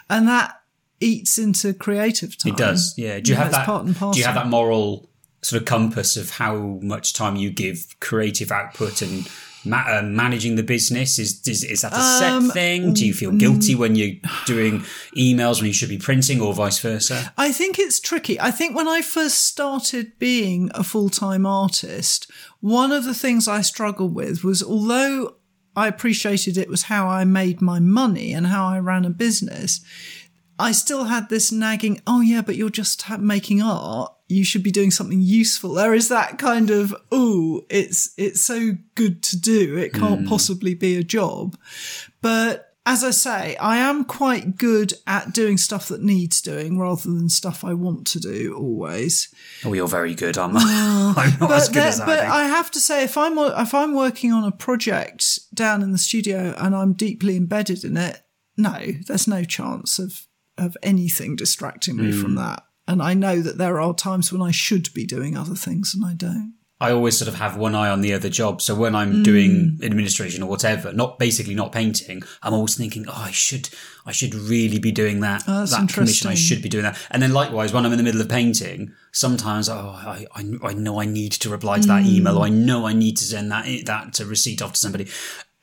and 0.09 0.27
that 0.27 0.59
eats 0.99 1.37
into 1.37 1.73
creative 1.73 2.35
time. 2.35 2.53
It 2.53 2.57
does. 2.57 2.95
Yeah. 2.97 3.19
Do 3.19 3.31
you 3.31 3.35
have 3.35 3.47
it's 3.47 3.57
that? 3.57 3.65
part 3.67 3.85
and 3.85 3.95
Do 3.95 4.19
you 4.19 4.25
have 4.25 4.35
that 4.35 4.47
moral 4.47 5.11
sort 5.43 5.61
of 5.61 5.67
compass 5.67 6.17
of 6.17 6.31
how 6.31 6.79
much 6.81 7.13
time 7.13 7.35
you 7.35 7.51
give 7.51 7.95
creative 7.99 8.51
output 8.51 9.03
and 9.03 9.29
ma- 9.67 9.85
uh, 9.87 10.01
managing 10.01 10.55
the 10.55 10.63
business? 10.63 11.19
Is, 11.19 11.41
is 11.47 11.63
is 11.63 11.81
that 11.81 11.93
a 11.93 12.01
set 12.01 12.31
Um, 12.31 12.49
thing? 12.51 12.93
Do 12.93 13.05
you 13.05 13.13
feel 13.13 13.31
guilty 13.31 13.75
when 13.75 13.95
you're 13.95 14.15
doing 14.45 14.83
emails 15.15 15.57
when 15.57 15.67
you 15.67 15.73
should 15.73 15.89
be 15.89 15.97
printing, 15.97 16.41
or 16.41 16.53
vice 16.53 16.79
versa? 16.79 17.33
I 17.37 17.51
think 17.51 17.77
it's 17.79 17.99
tricky. 17.99 18.39
I 18.39 18.51
think 18.51 18.75
when 18.75 18.87
I 18.87 19.01
first 19.01 19.45
started 19.45 20.17
being 20.19 20.71
a 20.73 20.83
full 20.83 21.09
time 21.09 21.45
artist, 21.45 22.31
one 22.61 22.91
of 22.91 23.03
the 23.03 23.13
things 23.13 23.47
I 23.47 23.61
struggled 23.61 24.15
with 24.15 24.43
was 24.43 24.63
although 24.63 25.35
I 25.75 25.87
appreciated 25.87 26.57
it 26.57 26.69
was 26.69 26.83
how 26.83 27.07
I 27.07 27.23
made 27.23 27.61
my 27.61 27.79
money 27.79 28.33
and 28.33 28.47
how 28.47 28.65
I 28.65 28.79
ran 28.79 29.05
a 29.05 29.11
business, 29.11 29.79
I 30.59 30.71
still 30.71 31.05
had 31.05 31.29
this 31.29 31.51
nagging, 31.51 32.01
oh 32.07 32.21
yeah, 32.21 32.41
but 32.41 32.55
you're 32.55 32.69
just 32.69 33.07
making 33.19 33.61
art. 33.61 34.13
You 34.27 34.43
should 34.43 34.63
be 34.63 34.71
doing 34.71 34.91
something 34.91 35.21
useful. 35.21 35.73
There 35.73 35.93
is 35.93 36.09
that 36.09 36.37
kind 36.37 36.69
of, 36.69 36.95
oh, 37.11 37.61
it's, 37.69 38.13
it's 38.17 38.41
so 38.41 38.73
good 38.95 39.23
to 39.23 39.39
do. 39.39 39.77
It 39.77 39.93
can't 39.93 40.21
hmm. 40.21 40.27
possibly 40.27 40.73
be 40.73 40.97
a 40.97 41.03
job. 41.03 41.57
But 42.21 42.67
as 42.87 43.03
I 43.03 43.11
say, 43.11 43.57
I 43.57 43.77
am 43.77 44.05
quite 44.05 44.57
good 44.57 44.93
at 45.05 45.33
doing 45.33 45.57
stuff 45.57 45.89
that 45.89 46.01
needs 46.01 46.41
doing 46.41 46.79
rather 46.79 47.03
than 47.03 47.27
stuff 47.29 47.65
I 47.65 47.73
want 47.73 48.07
to 48.07 48.19
do 48.19 48.55
always. 48.57 49.27
Oh, 49.65 49.73
you're 49.73 49.89
very 49.89 50.15
good. 50.15 50.37
I'm, 50.37 50.51
I'm 50.55 51.37
not 51.39 51.51
as 51.51 51.67
But, 51.67 51.73
good 51.73 51.75
there- 51.75 51.87
as 51.87 51.97
that. 51.97 52.05
but 52.05 52.19
I 52.19 52.21
think. 52.21 52.33
I 52.33 52.43
have 52.45 52.71
to 52.71 52.79
say, 52.79 53.03
if 53.03 53.17
I'm 53.17 53.37
if 53.37 53.73
I'm 53.73 53.93
working 53.93 54.31
on 54.31 54.45
a 54.45 54.51
project 54.51 55.39
down 55.53 55.81
in 55.81 55.91
the 55.91 55.97
studio 55.97 56.55
and 56.57 56.75
I'm 56.75 56.93
deeply 56.93 57.35
embedded 57.35 57.83
in 57.83 57.97
it, 57.97 58.21
no, 58.55 58.79
there's 59.05 59.27
no 59.27 59.43
chance 59.43 59.99
of 59.99 60.26
of 60.57 60.75
anything 60.83 61.35
distracting 61.35 61.97
me 61.97 62.11
Hmm. 62.11 62.21
from 62.21 62.35
that. 62.35 62.63
And 62.87 63.01
I 63.01 63.13
know 63.13 63.41
that 63.41 63.57
there 63.57 63.81
are 63.81 63.93
times 63.93 64.31
when 64.31 64.41
I 64.41 64.51
should 64.51 64.93
be 64.93 65.05
doing 65.05 65.35
other 65.37 65.55
things 65.55 65.93
and 65.93 66.05
I 66.05 66.13
don't. 66.13 66.53
I 66.79 66.91
always 66.91 67.17
sort 67.17 67.27
of 67.27 67.33
have 67.35 67.57
one 67.57 67.73
eye 67.73 67.89
on 67.89 68.01
the 68.01 68.13
other 68.13 68.29
job. 68.29 68.61
So 68.61 68.75
when 68.75 68.93
Mm. 68.93 68.95
I'm 68.97 69.23
doing 69.23 69.79
administration 69.81 70.43
or 70.43 70.45
whatever, 70.49 70.93
not 70.93 71.17
basically 71.17 71.55
not 71.55 71.71
painting, 71.71 72.21
I'm 72.43 72.53
always 72.53 72.75
thinking, 72.75 73.05
oh, 73.07 73.23
I 73.25 73.31
should, 73.31 73.69
I 74.05 74.11
should 74.11 74.35
really 74.35 74.77
be 74.77 74.91
doing 74.91 75.21
that. 75.21 75.43
Oh, 75.47 75.61
that's 75.61 75.71
that 75.71 75.89
commission, 75.89 76.29
I 76.29 76.35
should 76.35 76.61
be 76.61 76.69
doing 76.69 76.83
that. 76.83 76.95
And 77.09 77.21
then 77.23 77.33
likewise, 77.33 77.73
when 77.73 77.83
I'm 77.83 77.91
in 77.93 77.97
the 77.97 78.03
middle 78.03 78.21
of 78.21 78.29
painting, 78.29 78.91
sometimes, 79.11 79.69
oh, 79.69 79.73
I, 79.75 80.27
I, 80.35 80.43
I 80.63 80.73
know 80.73 81.01
I 81.01 81.05
need 81.05 81.31
to 81.31 81.49
reply 81.49 81.79
to 81.79 81.87
that 81.87 82.03
Mm. 82.05 82.09
email. 82.09 82.37
Or 82.37 82.45
I 82.45 82.49
know 82.49 82.85
I 82.85 82.93
need 82.93 83.17
to 83.17 83.23
send 83.23 83.51
that, 83.51 83.65
that 83.87 84.13
to 84.13 84.25
receipt 84.27 84.61
off 84.61 84.73
to 84.73 84.79
somebody. 84.79 85.07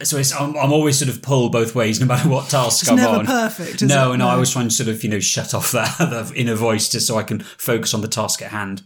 So 0.06 0.16
it's, 0.18 0.32
I'm, 0.34 0.56
I'm 0.56 0.72
always 0.72 0.98
sort 0.98 1.08
of 1.08 1.22
pulled 1.22 1.52
both 1.52 1.74
ways, 1.74 2.00
no 2.00 2.06
matter 2.06 2.28
what 2.28 2.48
task 2.50 2.82
It's 2.82 2.90
I'm 2.90 2.96
never 2.96 3.16
on. 3.18 3.26
perfect, 3.26 3.82
no, 3.82 4.12
it? 4.12 4.16
no, 4.18 4.26
I 4.26 4.28
No. 4.28 4.28
always 4.34 4.50
try 4.50 4.62
and 4.62 4.72
sort 4.72 4.88
of, 4.88 5.02
you 5.02 5.10
know, 5.10 5.20
shut 5.20 5.54
off 5.54 5.72
that, 5.72 5.96
that 5.98 6.32
inner 6.36 6.54
voice 6.54 6.88
just 6.88 7.06
so 7.06 7.16
I 7.16 7.22
can 7.22 7.40
focus 7.40 7.94
on 7.94 8.00
the 8.00 8.08
task 8.08 8.42
at 8.42 8.50
hand. 8.50 8.82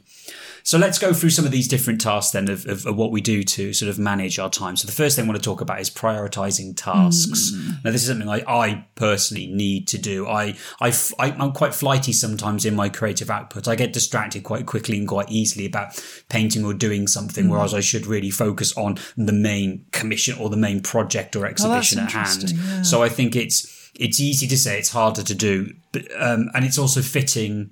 So 0.68 0.76
let's 0.76 0.98
go 0.98 1.14
through 1.14 1.30
some 1.30 1.46
of 1.46 1.50
these 1.50 1.66
different 1.66 1.98
tasks 1.98 2.32
then 2.32 2.50
of, 2.50 2.66
of, 2.66 2.84
of 2.84 2.94
what 2.94 3.10
we 3.10 3.22
do 3.22 3.42
to 3.42 3.72
sort 3.72 3.88
of 3.88 3.98
manage 3.98 4.38
our 4.38 4.50
time. 4.50 4.76
So 4.76 4.84
the 4.84 4.92
first 4.92 5.16
thing 5.16 5.24
I 5.24 5.28
want 5.28 5.42
to 5.42 5.42
talk 5.42 5.62
about 5.62 5.80
is 5.80 5.88
prioritizing 5.88 6.76
tasks. 6.76 7.52
Now 7.82 7.90
this 7.90 8.02
is 8.02 8.08
something 8.08 8.28
I, 8.28 8.44
I 8.46 8.84
personally 8.94 9.46
need 9.46 9.88
to 9.88 9.96
do. 9.96 10.28
I, 10.28 10.58
I, 10.78 10.92
I, 11.18 11.30
am 11.42 11.52
quite 11.52 11.74
flighty 11.74 12.12
sometimes 12.12 12.66
in 12.66 12.76
my 12.76 12.90
creative 12.90 13.30
output. 13.30 13.66
I 13.66 13.76
get 13.76 13.94
distracted 13.94 14.44
quite 14.44 14.66
quickly 14.66 14.98
and 14.98 15.08
quite 15.08 15.30
easily 15.30 15.64
about 15.64 16.04
painting 16.28 16.66
or 16.66 16.74
doing 16.74 17.06
something, 17.06 17.48
whereas 17.48 17.72
I 17.72 17.80
should 17.80 18.04
really 18.04 18.30
focus 18.30 18.76
on 18.76 18.98
the 19.16 19.32
main 19.32 19.86
commission 19.92 20.36
or 20.38 20.50
the 20.50 20.58
main 20.58 20.82
project 20.82 21.34
or 21.34 21.46
exhibition 21.46 21.98
at 21.98 22.12
hand. 22.12 22.52
yeah. 22.52 22.82
So 22.82 23.02
I 23.02 23.08
think 23.08 23.34
it's, 23.36 23.90
it's 23.94 24.20
easy 24.20 24.46
to 24.46 24.58
say 24.58 24.78
it's 24.78 24.90
harder 24.90 25.22
to 25.22 25.34
do, 25.34 25.72
but, 25.92 26.02
um, 26.20 26.50
and 26.52 26.66
it's 26.66 26.76
also 26.78 27.00
fitting 27.00 27.70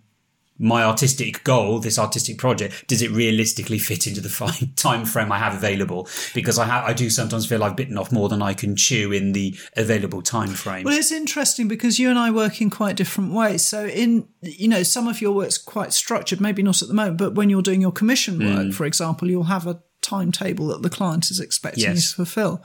my 0.59 0.83
artistic 0.83 1.45
goal, 1.45 1.79
this 1.79 1.99
artistic 1.99 2.39
project, 2.39 2.87
does 2.89 3.03
it 3.03 3.11
realistically 3.11 3.79
fit 3.79 4.07
into 4.07 4.21
the 4.21 4.29
fine 4.41 4.73
time 4.77 5.05
frame 5.05 5.31
I 5.33 5.39
have 5.39 5.55
available? 5.55 6.09
Because 6.35 6.59
I 6.59 6.67
ha- 6.67 6.85
I 6.87 6.93
do 6.93 7.11
sometimes 7.11 7.47
feel 7.47 7.63
I've 7.63 7.77
bitten 7.77 7.99
off 7.99 8.13
more 8.13 8.29
than 8.29 8.43
I 8.43 8.55
can 8.55 8.77
chew 8.77 9.13
in 9.13 9.33
the 9.33 9.57
available 9.77 10.23
time 10.23 10.49
frame. 10.49 10.85
Well, 10.85 10.97
it's 10.97 11.13
interesting 11.13 11.69
because 11.69 11.99
you 11.99 12.11
and 12.11 12.19
I 12.19 12.31
work 12.31 12.61
in 12.61 12.71
quite 12.71 12.97
different 12.97 13.33
ways. 13.33 13.67
So, 13.67 13.87
in 13.87 14.29
you 14.43 14.69
know, 14.69 14.83
some 14.83 15.09
of 15.09 15.21
your 15.21 15.33
work's 15.33 15.59
quite 15.59 15.93
structured, 15.93 16.41
maybe 16.41 16.63
not 16.63 16.83
at 16.83 16.89
the 16.89 16.95
moment, 16.95 17.19
but 17.19 17.35
when 17.35 17.51
you're 17.51 17.63
doing 17.63 17.81
your 17.81 17.93
commission 17.93 18.39
work, 18.39 18.67
hmm. 18.67 18.71
for 18.71 18.85
example, 18.85 19.31
you'll 19.31 19.45
have 19.45 19.67
a 19.67 19.83
timetable 20.03 20.69
that 20.69 20.83
the 20.83 20.91
client 20.91 21.31
is 21.31 21.41
expecting 21.41 21.91
you 21.91 22.01
to 22.01 22.15
fulfill. 22.15 22.63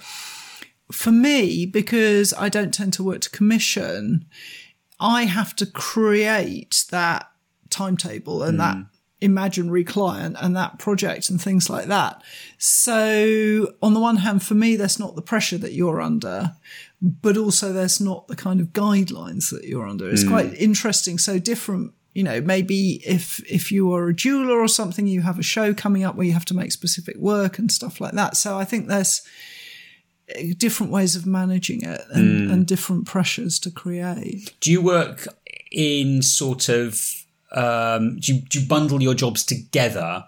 For 0.91 1.11
me, 1.11 1.65
because 1.65 2.33
I 2.33 2.49
don't 2.49 2.73
tend 2.73 2.93
to 2.93 3.03
work 3.03 3.21
to 3.21 3.29
commission, 3.29 4.25
I 4.99 5.23
have 5.23 5.55
to 5.55 5.65
create 5.65 6.85
that 6.91 7.30
timetable 7.71 8.43
and 8.43 8.59
that 8.59 8.77
mm. 8.77 8.87
imaginary 9.21 9.83
client 9.83 10.35
and 10.39 10.55
that 10.55 10.79
project 10.79 11.29
and 11.29 11.41
things 11.41 11.69
like 11.69 11.85
that. 11.85 12.21
So 12.57 13.73
on 13.81 13.93
the 13.93 13.99
one 13.99 14.17
hand, 14.17 14.43
for 14.43 14.53
me, 14.53 14.75
that's 14.75 14.99
not 14.99 15.15
the 15.15 15.21
pressure 15.21 15.57
that 15.57 15.73
you're 15.73 16.01
under, 16.01 16.55
but 17.01 17.37
also 17.37 17.73
there's 17.73 17.99
not 17.99 18.27
the 18.27 18.35
kind 18.35 18.59
of 18.59 18.67
guidelines 18.67 19.49
that 19.51 19.65
you're 19.65 19.87
under. 19.87 20.09
It's 20.09 20.23
mm. 20.23 20.29
quite 20.29 20.53
interesting. 20.53 21.17
So 21.17 21.39
different, 21.39 21.93
you 22.13 22.23
know, 22.23 22.41
maybe 22.41 23.01
if, 23.05 23.39
if 23.49 23.71
you 23.71 23.93
are 23.93 24.09
a 24.09 24.13
jeweler 24.13 24.59
or 24.59 24.67
something, 24.67 25.07
you 25.07 25.21
have 25.21 25.39
a 25.39 25.43
show 25.43 25.73
coming 25.73 26.03
up 26.03 26.15
where 26.15 26.27
you 26.27 26.33
have 26.33 26.45
to 26.45 26.53
make 26.55 26.71
specific 26.71 27.15
work 27.17 27.57
and 27.57 27.71
stuff 27.71 27.99
like 28.01 28.13
that. 28.13 28.37
So 28.37 28.57
I 28.57 28.65
think 28.65 28.87
there's 28.87 29.21
eh, 30.35 30.53
different 30.57 30.91
ways 30.91 31.15
of 31.15 31.25
managing 31.25 31.83
it 31.83 32.01
and, 32.11 32.49
mm. 32.49 32.53
and 32.53 32.67
different 32.67 33.07
pressures 33.07 33.59
to 33.59 33.71
create. 33.71 34.53
do 34.59 34.71
you 34.71 34.81
work 34.81 35.27
in 35.71 36.21
sort 36.21 36.69
of, 36.69 37.20
um, 37.51 38.19
do, 38.19 38.35
you, 38.35 38.41
do 38.41 38.59
you 38.59 38.67
bundle 38.67 39.01
your 39.01 39.13
jobs 39.13 39.43
together? 39.43 40.25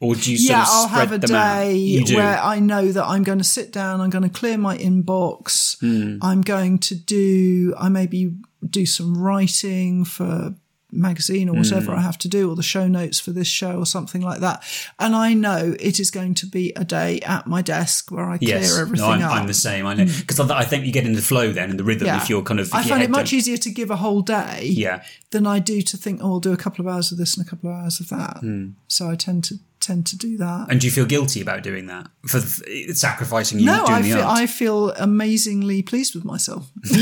Or 0.00 0.16
do 0.16 0.32
you 0.32 0.36
sort 0.36 0.50
yeah, 0.50 0.62
of 0.62 0.68
I'll 0.68 0.88
spread 0.88 1.08
have 1.10 1.12
a 1.12 1.18
them 1.18 1.36
out? 1.36 1.58
day 1.60 2.04
where 2.16 2.38
I 2.40 2.58
know 2.58 2.90
that 2.90 3.04
I'm 3.04 3.22
going 3.22 3.38
to 3.38 3.44
sit 3.44 3.72
down, 3.72 4.00
I'm 4.00 4.10
going 4.10 4.24
to 4.24 4.28
clear 4.28 4.58
my 4.58 4.76
inbox, 4.76 5.78
Hmm. 5.78 6.18
I'm 6.20 6.40
going 6.42 6.78
to 6.80 6.96
do, 6.96 7.72
I 7.78 7.88
maybe 7.88 8.34
do 8.68 8.84
some 8.84 9.16
writing 9.16 10.04
for 10.04 10.54
magazine 10.92 11.48
or 11.48 11.54
whatever 11.54 11.92
I 11.92 12.00
have 12.00 12.18
to 12.18 12.28
do, 12.28 12.50
or 12.50 12.56
the 12.56 12.62
show 12.62 12.86
notes 12.86 13.18
for 13.18 13.30
this 13.32 13.48
show 13.48 13.78
or 13.78 13.86
something 13.86 14.20
like 14.22 14.40
that. 14.40 14.62
And 14.98 15.16
I 15.16 15.34
know 15.34 15.74
it 15.80 15.98
is 15.98 16.10
going 16.10 16.34
to 16.34 16.46
be 16.46 16.72
a 16.76 16.84
day 16.84 17.20
at 17.20 17.46
my 17.46 17.62
desk 17.62 18.10
where 18.10 18.28
I 18.28 18.38
clear 18.38 18.56
everything 18.58 18.96
no, 18.96 19.10
I'm, 19.10 19.22
up. 19.22 19.32
I'm 19.32 19.46
the 19.46 19.54
same. 19.54 19.86
I 19.86 19.94
know 19.94 20.04
because 20.04 20.38
I 20.38 20.64
think 20.64 20.84
you 20.84 20.92
get 20.92 21.06
in 21.06 21.14
the 21.14 21.22
flow 21.22 21.52
then 21.52 21.70
and 21.70 21.78
the 21.78 21.84
rhythm 21.84 22.08
if 22.08 22.28
you're 22.28 22.42
kind 22.42 22.60
of. 22.60 22.72
I 22.72 22.82
find 22.82 23.02
it 23.02 23.10
much 23.10 23.30
don't- 23.30 23.38
easier 23.38 23.56
to 23.56 23.70
give 23.70 23.90
a 23.90 23.96
whole 23.96 24.22
day 24.22 24.60
Yeah. 24.64 25.02
than 25.30 25.46
I 25.46 25.58
do 25.58 25.82
to 25.82 25.96
think, 25.96 26.20
oh, 26.22 26.32
I'll 26.34 26.40
do 26.40 26.52
a 26.52 26.56
couple 26.56 26.86
of 26.86 26.92
hours 26.92 27.10
of 27.12 27.18
this 27.18 27.36
and 27.36 27.46
a 27.46 27.48
couple 27.48 27.70
of 27.70 27.76
hours 27.76 28.00
of 28.00 28.08
that. 28.10 28.38
Hmm. 28.40 28.70
So 28.88 29.10
I 29.10 29.14
tend 29.16 29.44
to 29.44 29.56
tend 29.80 30.06
to 30.06 30.16
do 30.16 30.36
that. 30.36 30.70
And 30.70 30.80
do 30.80 30.86
you 30.86 30.92
feel 30.92 31.04
guilty 31.06 31.40
about 31.40 31.64
doing 31.64 31.86
that 31.86 32.06
for 32.28 32.40
th- 32.40 32.96
sacrificing 32.96 33.58
you 33.58 33.66
no, 33.66 33.84
doing 33.84 33.98
I 33.98 34.02
the 34.02 34.08
feel 34.08 34.20
art? 34.20 34.38
I 34.38 34.46
feel 34.46 34.90
amazingly 34.92 35.82
pleased 35.82 36.14
with 36.14 36.24
myself. 36.24 36.70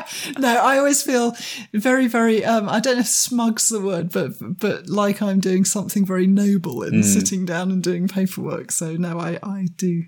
no, 0.38 0.48
I 0.56 0.78
always 0.78 1.02
feel 1.02 1.34
very, 1.72 2.06
very. 2.06 2.44
Um, 2.44 2.68
I 2.68 2.80
don't 2.80 2.94
know 2.96 3.00
if 3.00 3.06
smug's 3.08 3.68
the 3.68 3.80
word, 3.80 4.10
but 4.12 4.32
but 4.40 4.88
like 4.88 5.22
I'm 5.22 5.40
doing 5.40 5.64
something 5.64 6.04
very 6.06 6.26
noble 6.26 6.82
in 6.82 6.94
Hmm. 6.94 7.02
sitting 7.02 7.44
down 7.44 7.70
and 7.70 7.82
doing 7.82 8.08
paperwork. 8.08 8.72
So 8.72 8.94
no, 8.96 9.18
I 9.18 9.38
I 9.42 9.68
do 9.76 10.04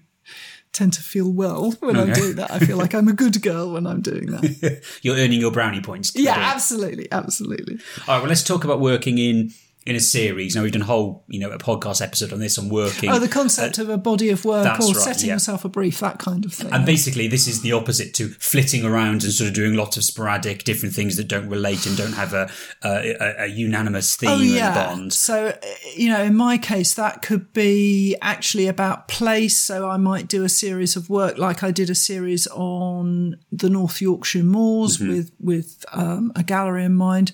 tend 0.73 0.93
to 0.93 1.03
feel 1.03 1.33
well 1.33 1.71
when 1.81 1.97
I'm 1.97 2.13
doing 2.13 2.35
that. 2.37 2.51
I 2.51 2.59
feel 2.59 2.77
like 2.77 2.95
I'm 2.95 3.07
a 3.07 3.13
good 3.13 3.41
girl 3.43 3.73
when 3.73 3.87
I'm 3.87 4.01
doing 4.01 4.27
that. 4.33 4.83
You're 5.03 5.17
earning 5.17 5.39
your 5.41 5.53
brownie 5.53 5.81
points. 5.81 6.13
yeah, 6.17 6.35
absolutely, 6.37 7.07
absolutely. 7.13 7.75
All 8.09 8.15
right. 8.15 8.19
Well, 8.19 8.29
let's 8.29 8.43
talk 8.43 8.65
about 8.65 8.81
working 8.81 9.19
in 9.19 9.53
in 9.87 9.95
a 9.97 10.01
series. 10.01 10.57
Now 10.57 10.63
we've 10.63 10.73
done 10.73 10.83
a 10.83 10.87
whole, 10.87 11.25
you 11.29 11.39
know, 11.39 11.51
a 11.51 11.59
podcast 11.59 12.01
episode 12.01 12.33
on 12.33 12.39
this 12.39 12.59
on 12.59 12.69
working. 12.71 13.11
Oh, 13.11 13.19
the 13.19 13.29
concept 13.29 13.79
of 13.79 13.89
a 13.91 13.99
body 13.99 14.31
of 14.31 14.45
work 14.45 14.65
or 14.81 14.87
right, 14.87 14.97
setting 14.97 15.29
yeah. 15.29 15.35
yourself 15.35 15.65
a 15.65 15.69
brief, 15.69 16.01
that 16.01 16.19
kind 16.19 16.45
of 16.45 16.55
thing. 16.55 16.73
and 16.73 16.87
basically, 16.87 17.29
this 17.29 17.47
is 17.47 17.61
the 17.63 17.73
opposite 17.73 18.15
to 18.15 18.29
flitting 18.29 18.85
around 18.85 19.25
and 19.25 19.33
sort 19.33 19.49
of 19.49 19.55
doing 19.55 19.75
lots 19.75 19.97
of 19.97 20.05
sporadic 20.05 20.65
different 20.65 20.95
things 20.95 21.17
that 21.17 21.29
don't 21.29 21.49
relate 21.49 21.85
and 21.87 21.97
don't 21.97 22.15
have 22.15 22.33
a 22.33 22.51
a, 22.83 23.45
a, 23.45 23.47
unanimous 23.47 24.17
theme 24.17 24.31
Oh, 24.31 24.41
and 24.41 24.75
bond. 24.75 25.13
So, 25.13 25.49
uh, 25.49 25.67
you 25.95 26.09
know, 26.09 26.23
in 26.23 26.35
my 26.35 26.57
case, 26.59 26.95
that 26.95 27.23
could 27.23 27.53
be 27.53 28.17
actually 28.23 28.67
about 28.67 29.09
place. 29.09 29.57
So 29.59 29.89
I 29.89 29.97
might 29.99 30.29
do 30.29 30.45
a 30.45 30.49
series 30.49 30.97
of 30.97 31.11
work, 31.11 31.37
like 31.39 31.63
I 31.63 31.71
did 31.71 31.91
a 31.91 31.95
series 31.95 32.47
on 32.49 33.37
the 33.53 33.69
North 33.69 34.01
Yorkshire 34.01 34.43
Moors 34.43 34.95
Mm-hmm. 34.99 35.09
with 35.09 35.31
with 35.41 35.85
um, 35.93 36.33
a 36.37 36.43
gallery 36.43 36.85
in 36.85 36.95
mind. 36.95 37.33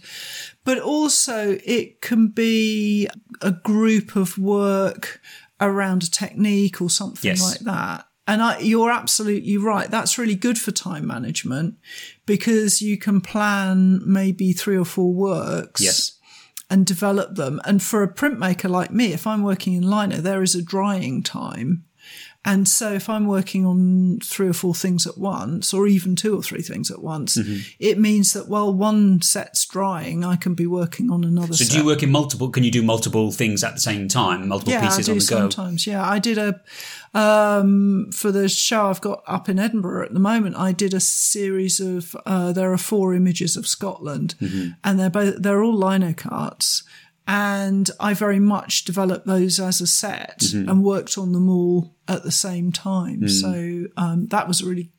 But 0.70 0.78
also, 0.78 1.58
it 1.64 2.00
can 2.00 2.28
be 2.28 3.08
a 3.40 3.50
group 3.50 4.14
of 4.14 4.38
work 4.38 5.20
around 5.60 6.04
a 6.04 6.10
technique 6.10 6.80
or 6.80 6.88
something 6.88 7.28
Yes. 7.28 7.42
like 7.42 7.58
that. 7.60 8.06
And 8.28 8.40
I, 8.40 8.60
you're 8.60 8.92
absolutely 8.92 9.56
right. 9.56 9.90
That's 9.90 10.16
really 10.16 10.36
good 10.36 10.60
for 10.60 10.70
time 10.70 11.08
management 11.08 11.74
because 12.24 12.80
you 12.80 12.96
can 12.98 13.20
plan 13.20 14.00
maybe 14.06 14.52
three 14.52 14.78
or 14.78 14.84
four 14.84 15.12
works 15.12 15.80
Yes. 15.82 16.12
and 16.70 16.86
develop 16.86 17.34
them. 17.34 17.60
And 17.64 17.82
for 17.82 18.04
a 18.04 18.14
printmaker 18.14 18.70
like 18.70 18.92
me, 18.92 19.12
if 19.12 19.26
I'm 19.26 19.42
working 19.42 19.72
in 19.72 19.90
lino, 19.90 20.18
there 20.18 20.40
is 20.44 20.54
a 20.54 20.62
drying 20.62 21.24
time. 21.24 21.84
And 22.42 22.66
so 22.66 22.90
if 22.94 23.10
I'm 23.10 23.26
working 23.26 23.66
on 23.66 24.18
three 24.24 24.48
or 24.48 24.54
four 24.54 24.74
things 24.74 25.06
at 25.06 25.18
once, 25.18 25.74
or 25.74 25.86
even 25.86 26.16
two 26.16 26.34
or 26.38 26.42
three 26.42 26.62
things 26.62 26.90
at 26.90 27.02
once, 27.02 27.36
Mm-hmm. 27.36 27.58
it 27.78 27.98
means 27.98 28.32
that 28.32 28.48
while 28.48 28.72
one 28.72 29.20
set's 29.20 29.66
drying, 29.66 30.24
I 30.24 30.36
can 30.36 30.54
be 30.54 30.66
working 30.66 31.10
on 31.10 31.22
another 31.22 31.52
So 31.52 31.64
set. 31.64 31.72
do 31.72 31.78
you 31.80 31.84
work 31.84 32.02
in 32.02 32.10
multiple? 32.10 32.48
Can 32.48 32.64
you 32.64 32.70
do 32.70 32.82
multiple 32.82 33.30
things 33.30 33.62
at 33.62 33.74
the 33.74 33.80
same 33.80 34.08
time? 34.08 34.48
Multiple 34.48 34.72
yeah, 34.72 34.80
pieces 34.88 35.00
I 35.00 35.02
do 35.02 35.12
on 35.12 35.18
the 35.18 35.24
go. 35.26 35.36
sometimes. 35.50 35.86
Yeah, 35.86 36.02
I 36.08 36.18
did 36.18 36.38
a 36.38 36.60
um, 37.14 38.10
for 38.12 38.30
the 38.32 38.48
show 38.48 38.86
I've 38.88 39.00
got 39.00 39.22
up 39.26 39.48
in 39.48 39.58
Edinburgh 39.58 40.06
at 40.06 40.14
the 40.14 40.20
moment. 40.20 40.56
I 40.56 40.72
did 40.72 40.94
a 40.94 41.00
series 41.00 41.80
of 41.80 42.16
uh, 42.26 42.52
there 42.52 42.72
are 42.72 42.78
four 42.78 43.14
images 43.14 43.56
of 43.56 43.66
Scotland, 43.66 44.34
Mm-hmm. 44.40 44.70
and 44.84 44.98
they're 44.98 45.10
both 45.10 45.42
they're 45.42 45.62
all 45.62 45.76
lino 45.76 46.12
cuts, 46.14 46.84
and 47.30 47.88
I 48.00 48.12
very 48.12 48.40
much 48.40 48.84
developed 48.84 49.24
those 49.24 49.60
as 49.60 49.80
a 49.80 49.86
set 49.86 50.40
Mm-hmm. 50.40 50.68
and 50.68 50.82
worked 50.82 51.16
on 51.16 51.32
them 51.32 51.48
all 51.48 51.94
at 52.08 52.24
the 52.24 52.32
same 52.32 52.72
time. 52.72 53.20
Mm. 53.22 53.30
So 53.30 54.02
um, 54.02 54.26
that 54.28 54.48
was 54.48 54.60
a 54.60 54.66
really 54.66 54.90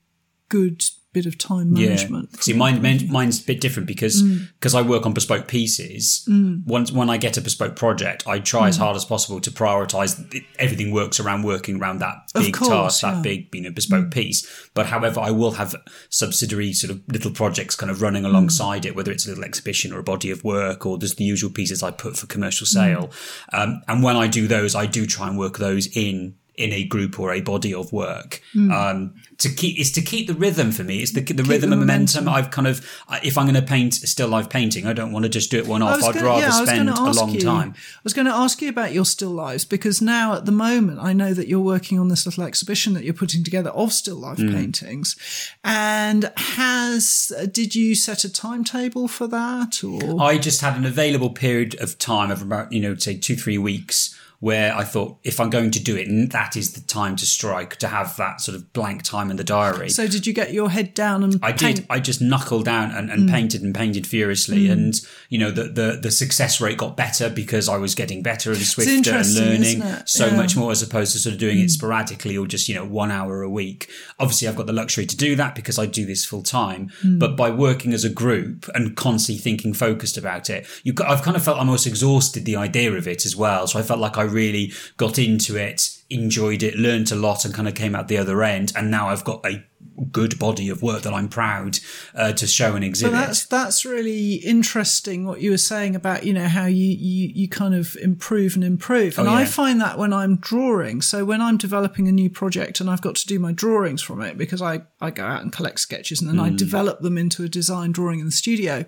good 0.47 0.81
bit 1.13 1.25
of 1.25 1.37
time 1.37 1.73
management. 1.73 2.29
Yeah. 2.33 2.39
See, 2.41 2.53
mine, 2.53 2.81
mine, 2.81 3.07
mine's 3.09 3.41
a 3.41 3.45
bit 3.45 3.59
different 3.59 3.85
because 3.87 4.21
Mm. 4.23 4.47
because 4.59 4.73
I 4.73 4.81
work 4.81 5.05
on 5.05 5.13
bespoke 5.13 5.47
pieces. 5.47 6.27
Once 6.65 6.91
when 6.91 7.09
I 7.09 7.17
get 7.17 7.37
a 7.37 7.41
bespoke 7.41 7.75
project, 7.75 8.23
I 8.27 8.39
try 8.39 8.67
Mm. 8.67 8.69
as 8.69 8.77
hard 8.77 8.95
as 8.95 9.03
possible 9.05 9.41
to 9.41 9.51
prioritize. 9.51 10.11
Everything 10.57 10.91
works 10.91 11.19
around 11.19 11.43
working 11.43 11.75
around 11.81 11.99
that 11.99 12.15
big 12.33 12.53
course, 12.53 12.69
task, 12.69 13.03
yeah. 13.03 13.09
Mm. 13.09 13.13
that 13.15 13.21
big 13.23 13.47
you 13.53 13.61
know 13.61 13.71
bespoke 13.71 14.11
piece. 14.11 14.45
But 14.73 14.85
however, 14.87 15.19
I 15.19 15.31
will 15.31 15.51
have 15.51 15.75
subsidiary 16.09 16.73
sort 16.73 16.91
of 16.91 17.01
little 17.07 17.31
projects 17.31 17.75
kind 17.75 17.89
of 17.91 17.97
Mm. 17.97 18.01
running 18.01 18.25
alongside 18.25 18.85
it, 18.85 18.95
whether 18.95 19.11
it's 19.11 19.25
a 19.25 19.29
little 19.29 19.43
exhibition 19.43 19.91
or 19.93 19.99
a 19.99 20.03
body 20.03 20.31
of 20.31 20.43
work, 20.43 20.85
or 20.85 20.97
there's 20.97 21.15
the 21.15 21.23
usual 21.25 21.49
pieces 21.49 21.83
I 21.83 21.91
put 21.91 22.15
for 22.17 22.27
commercial 22.27 22.65
Mm. 22.65 22.69
sale. 22.69 23.11
Um, 23.53 23.81
and 23.87 24.01
when 24.03 24.15
I 24.15 24.27
do 24.27 24.47
those, 24.47 24.75
I 24.75 24.85
do 24.85 25.05
try 25.05 25.27
and 25.27 25.37
work 25.37 25.57
those 25.57 25.87
in 25.87 26.35
in 26.61 26.71
a 26.71 26.83
group 26.83 27.19
or 27.19 27.33
a 27.33 27.41
body 27.41 27.73
of 27.73 27.91
work 27.91 28.41
Mm. 28.55 28.71
um, 28.73 29.13
to 29.37 29.49
keep 29.49 29.79
it's 29.79 29.91
to 29.91 30.01
keep 30.01 30.27
the 30.27 30.33
rhythm 30.33 30.71
for 30.71 30.83
me 30.83 30.99
it's 30.99 31.13
the, 31.13 31.21
the 31.21 31.43
rhythm 31.43 31.69
the 31.71 31.75
and 31.77 31.79
momentum. 31.85 32.25
momentum. 32.25 32.29
I've 32.45 32.51
kind 32.51 32.67
of 32.67 32.85
if 33.23 33.37
I'm 33.37 33.45
going 33.45 33.55
to 33.55 33.61
paint 33.75 34.03
a 34.03 34.07
still 34.07 34.27
life 34.27 34.49
painting 34.49 34.85
I 34.85 34.93
don't 34.93 35.11
want 35.11 35.23
to 35.23 35.29
just 35.29 35.49
do 35.51 35.57
it 35.57 35.67
one 35.67 35.81
off 35.81 36.03
I'd 36.03 36.13
gonna- 36.15 36.25
rather 36.25 36.41
yeah, 36.41 36.63
spend 36.65 36.89
a 36.89 37.11
long 37.11 37.31
you- 37.31 37.39
time 37.41 37.73
I 37.77 37.99
was 38.03 38.13
going 38.13 38.27
to 38.27 38.33
ask 38.33 38.61
you 38.61 38.69
about 38.69 38.93
your 38.93 39.05
still 39.05 39.29
lives 39.31 39.65
because 39.65 40.01
now 40.01 40.33
at 40.35 40.45
the 40.45 40.51
moment 40.51 40.99
I 41.01 41.13
know 41.13 41.33
that 41.33 41.47
you're 41.47 41.59
working 41.75 41.97
on 41.99 42.09
this 42.09 42.25
little 42.25 42.43
exhibition 42.43 42.93
that 42.93 43.03
you're 43.03 43.13
putting 43.13 43.43
together 43.43 43.69
of 43.71 43.91
still 43.93 44.17
life 44.17 44.37
Mm. 44.37 44.53
paintings. 44.53 45.15
And 45.63 46.31
has 46.37 47.31
did 47.51 47.73
you 47.75 47.95
set 47.95 48.23
a 48.23 48.31
timetable 48.31 49.07
for 49.07 49.27
that 49.27 49.83
or 49.83 50.21
I 50.21 50.37
just 50.37 50.61
had 50.61 50.75
an 50.77 50.85
available 50.85 51.29
period 51.31 51.75
of 51.79 51.97
time 51.97 52.31
of 52.31 52.41
about, 52.41 52.71
you 52.71 52.79
know, 52.81 52.95
say 52.95 53.15
two, 53.17 53.35
three 53.35 53.57
weeks 53.57 54.15
where 54.41 54.75
I 54.75 54.83
thought 54.83 55.17
if 55.23 55.39
I'm 55.39 55.49
going 55.49 55.71
to 55.71 55.81
do 55.81 55.95
it, 55.95 56.31
that 56.31 56.57
is 56.57 56.73
the 56.73 56.81
time 56.81 57.15
to 57.15 57.25
strike, 57.25 57.77
to 57.77 57.87
have 57.87 58.17
that 58.17 58.41
sort 58.41 58.55
of 58.57 58.73
blank 58.73 59.03
time 59.03 59.31
in 59.31 59.37
the 59.37 59.43
diary. 59.45 59.89
so 59.89 60.07
did 60.07 60.27
you 60.27 60.33
get 60.33 60.51
your 60.51 60.69
head 60.69 60.93
down 60.93 61.23
and 61.23 61.39
I 61.41 61.53
paint? 61.53 61.77
did. 61.77 61.85
I 61.89 61.99
just 61.99 62.21
knuckled 62.21 62.65
down 62.65 62.91
and, 62.91 63.09
Mm. 63.11 63.29
painted 63.31 63.61
and 63.61 63.73
painted 63.73 64.05
furiously, 64.07 64.67
and 64.67 64.99
you 65.29 65.37
know 65.37 65.51
the, 65.51 65.63
the 65.65 65.99
the 66.01 66.11
success 66.11 66.59
rate 66.59 66.77
got 66.77 66.97
better 66.97 67.29
because 67.29 67.69
I 67.69 67.77
was 67.77 67.93
getting 67.95 68.21
better 68.23 68.51
and 68.51 68.59
swifter 68.61 69.11
and 69.15 69.35
learning 69.35 69.83
so 70.05 70.25
Yeah. 70.25 70.33
Mm. 70.33 70.37
much 70.37 70.55
more 70.57 70.71
as 70.71 70.81
opposed 70.81 71.13
to 71.13 71.19
sort 71.19 71.33
of 71.33 71.39
doing 71.39 71.59
it 71.59 71.69
sporadically 71.69 72.35
or 72.37 72.47
just 72.47 72.67
you 72.67 72.75
know 72.75 72.85
one 72.85 73.11
hour 73.11 73.41
a 73.43 73.49
week. 73.49 73.89
Obviously, 74.19 74.47
I've 74.47 74.55
got 74.55 74.65
the 74.65 74.73
luxury 74.73 75.05
to 75.05 75.15
do 75.15 75.35
that 75.35 75.53
because 75.55 75.77
I 75.77 75.85
do 75.85 76.05
this 76.05 76.25
full 76.25 76.41
time. 76.43 76.89
Mm. 77.03 77.19
But 77.19 77.37
by 77.37 77.51
working 77.51 77.93
as 77.93 78.03
a 78.03 78.09
group 78.09 78.67
and 78.73 78.95
constantly 78.95 79.39
thinking 79.39 79.73
focused 79.73 80.17
about 80.17 80.49
it, 80.49 80.65
you 80.83 80.93
I've 81.07 81.21
kind 81.21 81.37
of 81.37 81.43
felt 81.43 81.59
almost 81.59 81.85
exhausted 81.85 82.45
the 82.45 82.55
idea 82.55 82.91
of 82.93 83.07
it 83.07 83.23
as 83.25 83.35
well. 83.35 83.67
So 83.67 83.77
I 83.77 83.83
felt 83.83 83.99
like 83.99 84.17
I 84.17 84.23
really 84.31 84.73
got 84.97 85.19
into 85.19 85.55
it, 85.55 85.97
enjoyed 86.09 86.63
it, 86.63 86.75
learned 86.75 87.11
a 87.11 87.15
lot, 87.15 87.45
and 87.45 87.53
kind 87.53 87.67
of 87.67 87.75
came 87.75 87.95
out 87.95 88.07
the 88.07 88.17
other 88.17 88.43
end. 88.43 88.71
And 88.75 88.89
now 88.89 89.09
I've 89.09 89.23
got 89.23 89.45
a 89.45 89.63
good 90.11 90.39
body 90.39 90.69
of 90.69 90.81
work 90.81 91.03
that 91.03 91.13
I'm 91.13 91.27
proud 91.29 91.77
uh, 92.15 92.33
to 92.33 92.47
show 92.47 92.69
and 92.75 92.79
But 92.81 92.87
exhibit. 92.87 93.13
that's 93.13 93.45
that's 93.45 93.85
really 93.85 94.35
interesting 94.35 95.25
what 95.25 95.41
you 95.41 95.51
were 95.51 95.57
saying 95.57 95.95
about 95.95 96.23
you 96.25 96.33
know 96.33 96.47
how 96.47 96.65
you 96.65 96.87
you, 96.87 97.31
you 97.33 97.47
kind 97.47 97.75
of 97.75 97.95
improve 98.01 98.55
and 98.55 98.63
improve, 98.63 99.19
and 99.19 99.27
Oh, 99.27 99.33
I 99.33 99.45
find 99.45 99.79
that 99.81 99.97
when 99.97 100.13
I'm 100.13 100.37
drawing. 100.37 101.01
So 101.01 101.23
when 101.25 101.41
I'm 101.41 101.57
developing 101.57 102.07
a 102.07 102.11
new 102.11 102.29
project 102.29 102.79
and 102.79 102.89
I've 102.89 103.01
got 103.01 103.15
to 103.17 103.27
do 103.27 103.37
my 103.37 103.51
drawings 103.51 104.01
from 104.01 104.21
it 104.21 104.37
because 104.37 104.61
I 104.61 104.81
I 104.99 105.11
go 105.11 105.23
out 105.25 105.41
and 105.41 105.51
collect 105.51 105.79
sketches 105.79 106.21
and 106.21 106.29
then 106.29 106.39
I 106.39 106.49
develop 106.49 107.01
them 107.01 107.17
into 107.17 107.43
a 107.43 107.49
design 107.49 107.91
drawing 107.91 108.19
in 108.19 108.25
the 108.25 108.31
studio. 108.31 108.85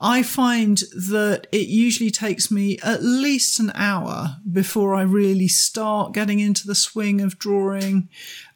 I 0.00 0.22
find 0.22 0.78
that 0.94 1.48
it 1.50 1.66
usually 1.68 2.10
takes 2.10 2.50
me 2.50 2.78
at 2.84 3.02
least 3.02 3.58
an 3.58 3.72
hour 3.74 4.36
before 4.50 4.94
I 4.94 5.02
really 5.02 5.48
start 5.48 6.12
getting 6.12 6.38
into 6.38 6.66
the 6.66 6.74
swing 6.76 7.20
of 7.20 7.38
drawing. 7.38 8.08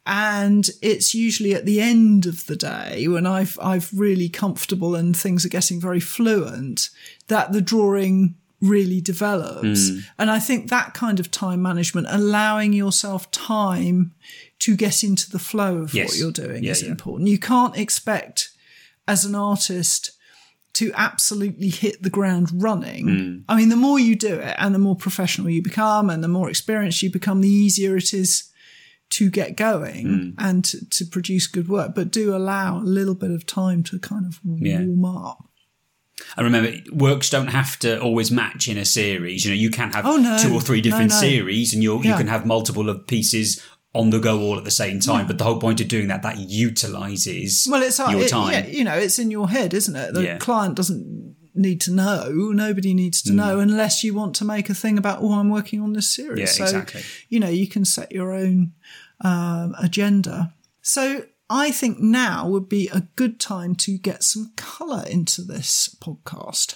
And 0.05 0.69
it's 0.81 1.13
usually 1.13 1.53
at 1.53 1.65
the 1.65 1.81
end 1.81 2.25
of 2.25 2.45
the 2.47 2.55
day 2.55 3.07
when 3.07 3.25
I've, 3.25 3.57
I've 3.61 3.89
really 3.93 4.29
comfortable 4.29 4.95
and 4.95 5.15
things 5.15 5.45
are 5.45 5.49
getting 5.49 5.81
very 5.81 5.99
fluent 5.99 6.89
that 7.27 7.51
the 7.51 7.61
drawing 7.61 8.35
really 8.61 9.01
develops. 9.01 9.89
Hmm. 9.89 9.99
And 10.17 10.31
I 10.31 10.39
think 10.39 10.69
that 10.69 10.93
kind 10.93 11.19
of 11.19 11.29
time 11.29 11.61
management, 11.61 12.07
allowing 12.09 12.71
yourself 12.71 13.29
time 13.31 14.13
to 14.59 14.77
get 14.77 15.03
into 15.03 15.29
the 15.29 15.39
flow 15.39 15.77
of 15.79 15.93
Yes. 15.93 16.09
what 16.09 16.17
you're 16.17 16.31
doing 16.31 16.63
Yeah, 16.63 16.71
is 16.71 16.83
yeah. 16.83 16.89
important. 16.91 17.29
You 17.29 17.37
can't 17.39 17.75
expect 17.77 18.49
as 19.05 19.25
an 19.25 19.35
artist 19.35 20.11
to 20.73 20.91
absolutely 20.95 21.69
hit 21.69 22.01
the 22.01 22.09
ground 22.09 22.49
running. 22.53 23.07
Hmm. 23.07 23.37
I 23.47 23.55
mean, 23.55 23.69
the 23.69 23.75
more 23.75 23.99
you 23.99 24.15
do 24.15 24.35
it 24.39 24.55
and 24.57 24.73
the 24.73 24.79
more 24.79 24.95
professional 24.95 25.49
you 25.49 25.61
become 25.61 26.09
and 26.09 26.23
the 26.23 26.27
more 26.27 26.49
experienced 26.49 27.01
you 27.03 27.11
become, 27.11 27.41
the 27.41 27.47
easier 27.49 27.95
it 27.95 28.13
is 28.13 28.49
to 29.11 29.29
get 29.29 29.55
going 29.55 30.07
Hmm. 30.07 30.29
and 30.45 30.65
to, 30.65 30.89
to 30.89 31.05
produce 31.05 31.45
good 31.45 31.67
work. 31.69 31.93
But 31.93 32.11
do 32.11 32.35
allow 32.35 32.79
a 32.79 32.83
little 32.83 33.13
bit 33.13 33.29
of 33.31 33.45
time 33.45 33.83
to 33.83 33.99
kind 33.99 34.25
of 34.25 34.39
Yeah. 34.43 34.83
warm 34.83 35.05
up. 35.27 35.49
And 36.37 36.45
remember, 36.45 36.73
works 36.91 37.29
don't 37.29 37.47
have 37.47 37.77
to 37.79 37.99
always 37.99 38.31
match 38.31 38.67
in 38.67 38.77
a 38.77 38.85
series. 38.85 39.45
You 39.45 39.51
know, 39.51 39.55
you 39.55 39.69
can 39.69 39.91
have 39.91 40.05
Oh, 40.05 40.17
no. 40.17 40.37
two 40.41 40.53
or 40.53 40.61
three 40.61 40.79
different 40.81 41.09
No, 41.09 41.15
no. 41.15 41.21
series, 41.21 41.73
and 41.73 41.83
you 41.83 41.97
you 41.97 42.09
Yeah. 42.11 42.17
can 42.17 42.27
have 42.27 42.45
multiple 42.45 42.89
of 42.89 43.05
pieces 43.07 43.61
on 43.93 44.09
the 44.09 44.19
go 44.19 44.39
all 44.41 44.57
at 44.57 44.63
the 44.63 44.71
same 44.71 44.99
time. 44.99 45.27
But 45.27 45.37
the 45.37 45.43
whole 45.43 45.59
point 45.59 45.79
of 45.81 45.87
doing 45.87 46.07
that, 46.07 46.23
that 46.23 46.37
utilizes 46.39 47.67
Well, 47.69 47.83
it's 47.83 47.99
your 47.99 48.21
it, 48.21 48.29
time. 48.29 48.51
yeah, 48.53 48.65
you 48.67 48.83
know, 48.83 48.95
it's 48.95 49.19
in 49.19 49.29
your 49.31 49.49
head, 49.49 49.73
isn't 49.73 49.95
it? 49.95 50.13
The 50.13 50.23
Yeah. 50.23 50.37
client 50.37 50.75
doesn't 50.75 51.35
need 51.55 51.79
to 51.81 51.91
know. 51.91 52.51
Nobody 52.51 52.93
needs 52.95 53.21
to 53.23 53.33
know 53.33 53.59
unless 53.59 54.03
you 54.03 54.13
want 54.15 54.35
to 54.37 54.45
make 54.45 54.69
a 54.69 54.73
thing 54.73 54.97
about, 54.97 55.19
oh, 55.21 55.33
I'm 55.33 55.49
working 55.49 55.81
on 55.81 55.93
this 55.93 56.13
series. 56.13 56.39
Yeah, 56.39 56.45
so, 56.45 56.63
exactly. 56.63 57.01
you 57.29 57.39
know, 57.39 57.49
you 57.49 57.67
can 57.67 57.85
set 57.85 58.11
your 58.11 58.33
own 58.33 58.73
um, 59.21 59.75
agenda. 59.79 60.53
So 60.81 61.25
I 61.49 61.69
think 61.71 61.99
now 61.99 62.47
would 62.47 62.67
be 62.67 62.87
a 62.91 63.01
good 63.15 63.39
time 63.39 63.75
to 63.75 63.97
get 63.99 64.23
some 64.23 64.51
colour 64.55 65.03
into 65.07 65.43
this 65.43 65.95
podcast. 66.01 66.75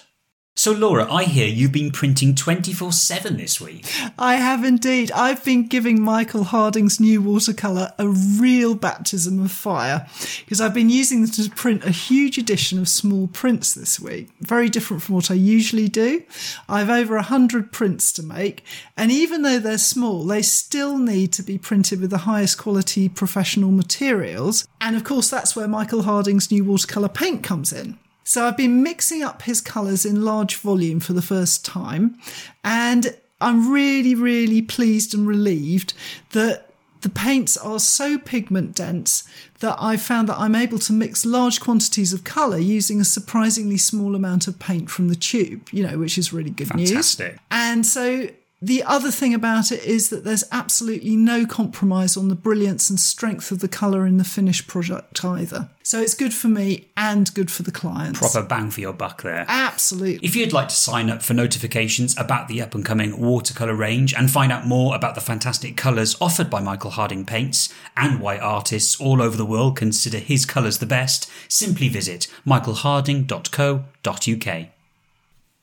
So, 0.58 0.72
Laura, 0.72 1.06
I 1.08 1.22
hear 1.22 1.46
you've 1.46 1.70
been 1.70 1.92
printing 1.92 2.34
24 2.34 2.90
7 2.90 3.36
this 3.36 3.60
week. 3.60 3.86
I 4.18 4.34
have 4.34 4.64
indeed. 4.64 5.12
I've 5.12 5.44
been 5.44 5.68
giving 5.68 6.02
Michael 6.02 6.42
Harding's 6.42 6.98
new 6.98 7.22
watercolour 7.22 7.92
a 7.96 8.08
real 8.08 8.74
baptism 8.74 9.40
of 9.40 9.52
fire 9.52 10.08
because 10.40 10.60
I've 10.60 10.74
been 10.74 10.90
using 10.90 11.20
them 11.22 11.30
to 11.30 11.48
print 11.50 11.84
a 11.84 11.92
huge 11.92 12.38
edition 12.38 12.80
of 12.80 12.88
small 12.88 13.28
prints 13.28 13.72
this 13.72 14.00
week. 14.00 14.30
Very 14.40 14.68
different 14.68 15.04
from 15.04 15.14
what 15.14 15.30
I 15.30 15.34
usually 15.34 15.88
do. 15.88 16.24
I've 16.68 16.90
over 16.90 17.14
a 17.16 17.22
hundred 17.22 17.70
prints 17.70 18.10
to 18.14 18.24
make, 18.24 18.64
and 18.96 19.12
even 19.12 19.42
though 19.42 19.60
they're 19.60 19.78
small, 19.78 20.24
they 20.24 20.42
still 20.42 20.98
need 20.98 21.32
to 21.34 21.44
be 21.44 21.56
printed 21.56 22.00
with 22.00 22.10
the 22.10 22.26
highest 22.26 22.58
quality 22.58 23.08
professional 23.08 23.70
materials. 23.70 24.66
And 24.80 24.96
of 24.96 25.04
course, 25.04 25.30
that's 25.30 25.54
where 25.54 25.68
Michael 25.68 26.02
Harding's 26.02 26.50
new 26.50 26.64
watercolour 26.64 27.10
paint 27.10 27.44
comes 27.44 27.72
in. 27.72 27.96
So 28.28 28.44
I've 28.44 28.58
been 28.58 28.82
mixing 28.82 29.22
up 29.22 29.40
his 29.40 29.62
colours 29.62 30.04
in 30.04 30.22
large 30.22 30.56
volume 30.56 31.00
for 31.00 31.14
the 31.14 31.22
first 31.22 31.64
time, 31.64 32.18
and 32.62 33.16
I'm 33.40 33.72
really, 33.72 34.14
really 34.14 34.60
pleased 34.60 35.14
and 35.14 35.26
relieved 35.26 35.94
that 36.32 36.68
the 37.00 37.08
paints 37.08 37.56
are 37.56 37.78
so 37.78 38.18
pigment 38.18 38.74
dense 38.74 39.26
that 39.60 39.76
I've 39.80 40.02
found 40.02 40.28
that 40.28 40.38
I'm 40.38 40.54
able 40.54 40.78
to 40.80 40.92
mix 40.92 41.24
large 41.24 41.58
quantities 41.58 42.12
of 42.12 42.24
colour 42.24 42.58
using 42.58 43.00
a 43.00 43.04
surprisingly 43.04 43.78
small 43.78 44.14
amount 44.14 44.46
of 44.46 44.58
paint 44.58 44.90
from 44.90 45.08
the 45.08 45.16
tube, 45.16 45.66
you 45.72 45.82
know, 45.82 45.96
which 45.96 46.18
is 46.18 46.30
really 46.30 46.50
good 46.50 46.74
news. 46.74 46.90
Fantastic. 46.90 47.38
And 47.50 47.86
so 47.86 48.28
the 48.60 48.82
other 48.82 49.12
thing 49.12 49.34
about 49.34 49.70
it 49.70 49.84
is 49.84 50.08
that 50.08 50.24
there's 50.24 50.42
absolutely 50.50 51.14
no 51.14 51.46
compromise 51.46 52.16
on 52.16 52.26
the 52.28 52.34
brilliance 52.34 52.90
and 52.90 52.98
strength 52.98 53.52
of 53.52 53.60
the 53.60 53.68
colour 53.68 54.04
in 54.04 54.16
the 54.16 54.24
finished 54.24 54.66
product 54.66 55.24
either. 55.24 55.68
So 55.84 56.00
it's 56.00 56.14
good 56.14 56.34
for 56.34 56.48
me 56.48 56.88
and 56.96 57.32
good 57.34 57.52
for 57.52 57.62
the 57.62 57.70
clients. 57.70 58.18
Proper 58.18 58.42
bang 58.42 58.72
for 58.72 58.80
your 58.80 58.92
buck 58.92 59.22
there. 59.22 59.44
Absolutely. 59.46 60.26
If 60.26 60.34
you'd 60.34 60.52
like 60.52 60.66
to 60.68 60.74
sign 60.74 61.08
up 61.08 61.22
for 61.22 61.34
notifications 61.34 62.18
about 62.18 62.48
the 62.48 62.60
up 62.60 62.74
and 62.74 62.84
coming 62.84 63.20
watercolour 63.20 63.76
range 63.76 64.12
and 64.12 64.28
find 64.28 64.50
out 64.50 64.66
more 64.66 64.96
about 64.96 65.14
the 65.14 65.20
fantastic 65.20 65.76
colours 65.76 66.16
offered 66.20 66.50
by 66.50 66.60
Michael 66.60 66.90
Harding 66.90 67.24
Paints 67.24 67.72
and 67.96 68.20
why 68.20 68.38
artists 68.38 69.00
all 69.00 69.22
over 69.22 69.36
the 69.36 69.46
world 69.46 69.76
consider 69.76 70.18
his 70.18 70.44
colours 70.44 70.78
the 70.78 70.86
best, 70.86 71.30
simply 71.48 71.88
visit 71.88 72.26
michaelharding.co.uk. 72.44 74.68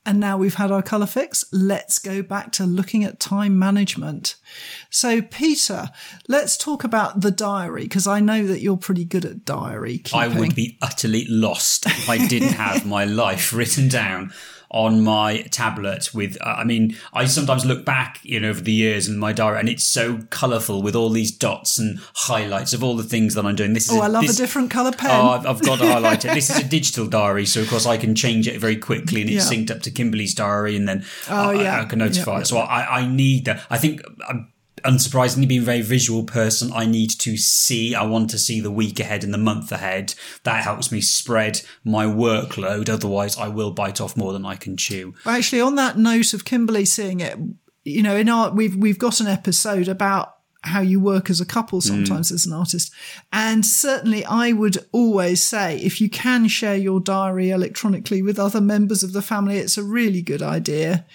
And 0.06 0.20
now 0.20 0.38
we've 0.38 0.54
had 0.54 0.70
our 0.70 0.82
colour 0.82 1.06
fix, 1.06 1.44
let's 1.52 1.98
go 1.98 2.22
back 2.22 2.52
to 2.52 2.64
looking 2.64 3.02
at 3.02 3.18
time 3.18 3.58
management. 3.58 4.36
So, 4.88 5.20
Peter, 5.20 5.90
let's 6.28 6.56
talk 6.56 6.84
about 6.84 7.22
the 7.22 7.32
diary 7.32 7.82
because 7.82 8.06
I 8.06 8.20
know 8.20 8.46
that 8.46 8.60
you're 8.60 8.76
pretty 8.76 9.04
good 9.04 9.24
at 9.24 9.44
diary 9.44 9.98
keeping. 9.98 10.20
I 10.20 10.28
would 10.28 10.54
be 10.54 10.78
utterly 10.80 11.26
lost 11.28 11.86
if 11.86 12.08
I 12.08 12.24
didn't 12.24 12.52
have 12.52 12.86
my 12.86 13.04
life 13.24 13.52
written 13.52 13.88
down 13.88 14.32
on 14.76 15.00
my 15.02 15.40
tablet 15.50 16.12
with 16.12 16.36
uh, 16.42 16.56
i 16.58 16.64
mean 16.64 16.94
i 17.14 17.24
sometimes 17.24 17.64
look 17.64 17.82
back 17.84 18.20
you 18.22 18.38
know 18.38 18.50
over 18.50 18.60
the 18.60 18.72
years 18.72 19.08
in 19.08 19.16
my 19.16 19.32
diary 19.32 19.58
and 19.58 19.68
it's 19.70 19.84
so 19.84 20.18
colorful 20.28 20.82
with 20.82 20.94
all 20.94 21.08
these 21.08 21.30
dots 21.30 21.78
and 21.78 21.98
highlights 22.14 22.74
of 22.74 22.84
all 22.84 22.94
the 22.94 23.02
things 23.02 23.34
that 23.34 23.46
i'm 23.46 23.56
doing 23.56 23.72
this 23.72 23.88
is 23.88 23.96
Oh, 23.96 24.02
I 24.02 24.08
love 24.08 24.26
this, 24.26 24.38
a 24.38 24.42
different 24.42 24.70
colour 24.70 24.92
pen. 24.92 25.10
Oh, 25.10 25.30
I've, 25.48 25.62
got 25.62 25.78
to 25.78 25.86
highlight 25.86 26.24
it. 26.26 26.34
This 26.34 26.50
is 26.50 26.58
a 26.58 26.64
digital 26.78 27.06
diary, 27.06 27.46
so 27.46 27.62
of 27.62 27.68
course 27.70 27.86
I 27.86 27.96
can 27.96 28.14
change 28.14 28.46
it 28.46 28.60
very 28.60 28.76
quickly, 28.76 29.22
and 29.22 29.30
it's 29.30 29.50
Yeah. 29.50 29.56
synced 29.56 29.70
up 29.70 29.80
to 29.82 29.90
Kimberly's 29.90 30.34
diary, 30.34 30.76
and 30.76 30.86
then 30.86 31.04
Oh, 31.30 31.50
I, 31.50 31.62
yeah. 31.62 31.80
I 31.80 31.84
can 31.86 32.00
notify 32.00 32.34
Yeah. 32.34 32.40
it. 32.40 32.46
So 32.46 32.58
I, 32.58 33.00
I 33.00 33.06
need 33.06 33.46
that. 33.46 33.62
I 33.70 33.78
think. 33.78 34.02
I'm, 34.28 34.52
Unsurprisingly, 34.86 35.48
being 35.48 35.62
a 35.62 35.64
very 35.64 35.82
visual 35.82 36.24
person, 36.24 36.70
I 36.72 36.86
need 36.86 37.10
to 37.10 37.36
see. 37.36 37.94
I 37.94 38.04
want 38.04 38.30
to 38.30 38.38
see 38.38 38.60
the 38.60 38.70
week 38.70 39.00
ahead 39.00 39.24
and 39.24 39.34
the 39.34 39.38
month 39.38 39.72
ahead. 39.72 40.14
That 40.44 40.62
helps 40.62 40.92
me 40.92 41.00
spread 41.00 41.62
my 41.84 42.06
workload. 42.06 42.88
Otherwise, 42.88 43.36
I 43.36 43.48
will 43.48 43.72
bite 43.72 44.00
off 44.00 44.16
more 44.16 44.32
than 44.32 44.46
I 44.46 44.56
can 44.56 44.76
chew. 44.76 45.14
Actually, 45.26 45.60
on 45.60 45.74
that 45.74 45.98
note 45.98 46.32
of 46.32 46.44
Kimberly 46.44 46.84
seeing 46.84 47.20
it, 47.20 47.36
you 47.84 48.02
know, 48.02 48.16
in 48.16 48.28
our 48.28 48.50
we've 48.50 48.76
we've 48.76 48.98
got 48.98 49.20
an 49.20 49.26
episode 49.26 49.88
about 49.88 50.36
how 50.66 50.80
you 50.80 51.00
work 51.00 51.30
as 51.30 51.40
a 51.40 51.46
couple 51.46 51.78
mm. 51.80 51.84
sometimes 51.84 52.30
as 52.30 52.46
an 52.46 52.52
artist. 52.52 52.92
And 53.32 53.64
certainly 53.64 54.24
I 54.24 54.52
would 54.52 54.78
always 54.92 55.40
say 55.40 55.78
if 55.78 56.00
you 56.00 56.10
can 56.10 56.48
share 56.48 56.76
your 56.76 57.00
diary 57.00 57.50
electronically 57.50 58.22
with 58.22 58.38
other 58.38 58.60
members 58.60 59.02
of 59.02 59.12
the 59.12 59.22
family, 59.22 59.58
it's 59.58 59.78
a 59.78 59.82
really 59.82 60.22
good 60.22 60.42
idea. 60.42 61.06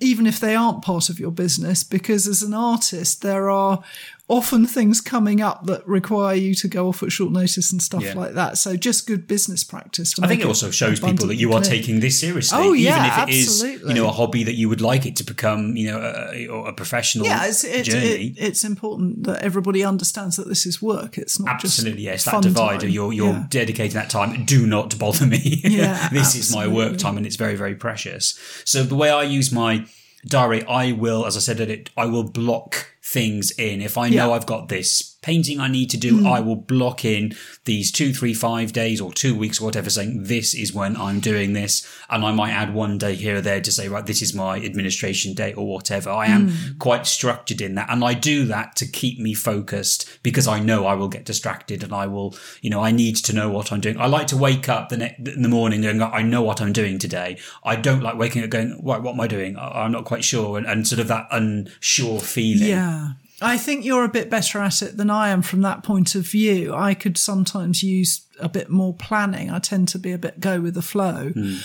Even 0.00 0.26
if 0.26 0.38
they 0.40 0.54
aren't 0.54 0.82
part 0.82 1.08
of 1.08 1.18
your 1.18 1.32
business, 1.32 1.82
because 1.82 2.26
as 2.26 2.42
an 2.42 2.54
artist, 2.54 3.22
there 3.22 3.50
are 3.50 3.82
often 4.28 4.66
things 4.66 5.00
coming 5.00 5.40
up 5.40 5.64
that 5.64 5.86
require 5.88 6.34
you 6.34 6.54
to 6.54 6.68
go 6.68 6.88
off 6.88 7.02
at 7.02 7.10
short 7.10 7.32
notice 7.32 7.72
and 7.72 7.80
stuff 7.82 8.02
Yeah. 8.02 8.12
like 8.14 8.34
that. 8.34 8.58
So 8.58 8.76
just 8.76 9.06
good 9.06 9.26
business 9.26 9.64
practice. 9.64 10.12
To 10.14 10.24
I 10.24 10.28
think 10.28 10.42
it 10.42 10.46
also 10.46 10.70
shows 10.70 11.00
people 11.00 11.26
that 11.28 11.36
you 11.36 11.48
are 11.54 11.60
clear. 11.62 11.70
taking 11.70 12.00
this 12.00 12.20
seriously, 12.20 12.58
Oh, 12.60 12.74
even 12.74 12.80
yeah, 12.84 13.22
if 13.22 13.28
it 13.28 13.34
is, 13.34 13.46
absolutely. 13.62 13.88
you 13.94 13.94
know, 14.00 14.06
a 14.08 14.12
hobby 14.12 14.44
that 14.44 14.54
you 14.54 14.68
would 14.68 14.82
like 14.82 15.06
it 15.06 15.16
to 15.16 15.24
become, 15.24 15.76
you 15.76 15.86
know, 15.90 15.98
a, 15.98 16.46
a- 16.68 16.72
professional 16.74 17.24
yeah, 17.26 17.46
it's, 17.46 17.64
it, 17.64 17.84
journey. 17.84 18.06
it, 18.06 18.34
it's 18.38 18.64
important 18.64 19.24
that 19.24 19.42
everybody 19.42 19.82
understands 19.82 20.36
that 20.36 20.46
this 20.46 20.66
is 20.66 20.82
work. 20.82 21.16
It's 21.16 21.40
not 21.40 21.48
Absolutely, 21.48 22.02
yes. 22.02 22.24
That 22.24 22.42
divider, 22.42 22.80
time. 22.82 22.90
you're 22.90 23.12
you're 23.14 23.32
Yeah. 23.32 23.46
dedicating 23.48 23.94
that 23.94 24.10
time. 24.10 24.44
Do 24.44 24.66
not 24.66 24.98
bother 24.98 25.26
me. 25.26 25.62
Yeah, 25.64 26.08
this 26.10 26.34
is 26.34 26.54
my 26.54 26.66
work 26.66 26.98
time, 26.98 27.16
and 27.16 27.24
it's 27.26 27.36
very 27.36 27.54
very 27.56 27.74
precious. 27.74 28.38
So 28.64 28.82
the 28.82 28.94
way 28.94 29.10
I 29.10 29.22
use 29.22 29.50
my 29.52 29.86
diary, 30.26 30.64
I 30.64 30.92
will, 30.92 31.24
as 31.24 31.36
I 31.36 31.40
said, 31.40 31.60
it 31.60 31.90
I 31.96 32.04
will 32.06 32.24
block 32.24 32.86
things 33.12 33.50
in. 33.52 33.80
If 33.80 33.96
I 33.96 34.08
know 34.08 34.16
Yeah. 34.16 34.26
Mm. 34.28 34.34
I've 34.36 34.46
got 34.46 34.68
this 34.68 35.14
painting 35.20 35.58
I 35.60 35.66
need 35.68 35.90
to 35.90 35.96
do, 35.96 36.26
I 36.28 36.38
will 36.40 36.56
block 36.56 37.04
in 37.04 37.34
these 37.64 37.90
two, 37.90 38.14
three, 38.14 38.32
five 38.32 38.72
days 38.72 39.00
or 39.00 39.12
two 39.12 39.34
weeks 39.36 39.60
or 39.60 39.64
whatever, 39.64 39.90
saying 39.90 40.24
this 40.24 40.54
is 40.54 40.72
when 40.72 40.96
I'm 40.96 41.18
doing 41.20 41.52
this, 41.54 41.84
and 42.08 42.24
I 42.24 42.30
might 42.32 42.52
add 42.52 42.72
one 42.72 42.98
day 42.98 43.14
here 43.16 43.36
or 43.36 43.40
there 43.40 43.60
to 43.60 43.72
say 43.72 43.88
right, 43.88 44.06
this 44.06 44.22
is 44.22 44.32
my 44.32 44.56
administration 44.70 45.34
day 45.34 45.52
or 45.54 45.66
whatever. 45.66 46.10
I 46.10 46.26
am 46.26 46.48
Mm. 46.48 46.78
quite 46.78 47.04
structured 47.06 47.60
in 47.60 47.74
that, 47.74 47.88
and 47.90 48.04
I 48.04 48.14
do 48.14 48.44
that 48.46 48.76
to 48.76 48.86
keep 48.86 49.18
me 49.18 49.34
focused 49.34 50.08
because 50.22 50.46
I 50.46 50.60
know 50.60 50.86
I 50.86 50.94
will 50.94 51.08
get 51.08 51.24
distracted 51.24 51.82
and 51.82 51.92
I 51.92 52.06
will, 52.06 52.36
you 52.62 52.70
know, 52.70 52.80
I 52.88 52.92
need 52.92 53.16
to 53.16 53.32
know 53.32 53.48
what 53.50 53.72
I'm 53.72 53.80
doing. 53.80 53.98
I 53.98 54.06
like 54.06 54.28
to 54.28 54.36
wake 54.36 54.68
up 54.68 54.88
the 54.88 54.98
ne- 54.98 55.16
in 55.36 55.42
the 55.42 55.48
morning 55.48 55.82
going, 55.82 56.00
I 56.00 56.22
know 56.22 56.42
what 56.42 56.60
I'm 56.62 56.72
doing 56.72 56.98
today. 56.98 57.38
I 57.64 57.74
don't 57.76 58.02
like 58.02 58.16
waking 58.16 58.44
up 58.44 58.50
going, 58.50 58.80
right, 58.84 59.02
what 59.02 59.14
am 59.14 59.20
I 59.20 59.26
doing? 59.26 59.56
I- 59.56 59.82
I'm 59.82 59.92
not 59.92 60.04
quite 60.04 60.24
sure, 60.24 60.56
and, 60.58 60.66
and 60.66 60.86
sort 60.86 61.00
of 61.00 61.08
that 61.08 61.26
unsure 61.32 62.20
feeling. 62.20 62.68
Yeah. 62.68 62.97
I 63.40 63.56
think 63.56 63.84
you're 63.84 64.04
a 64.04 64.08
bit 64.08 64.30
better 64.30 64.58
at 64.58 64.82
it 64.82 64.96
than 64.96 65.10
I 65.10 65.28
am 65.28 65.42
from 65.42 65.62
that 65.62 65.84
point 65.84 66.14
of 66.14 66.26
view. 66.26 66.74
I 66.74 66.94
could 66.94 67.16
sometimes 67.16 67.82
use 67.82 68.26
a 68.40 68.48
bit 68.48 68.68
more 68.68 68.94
planning. 68.94 69.50
I 69.50 69.60
tend 69.60 69.88
to 69.88 69.98
be 69.98 70.12
a 70.12 70.18
bit 70.18 70.40
go 70.40 70.60
with 70.60 70.74
the 70.74 70.82
flow. 70.82 71.30
Hmm. 71.30 71.56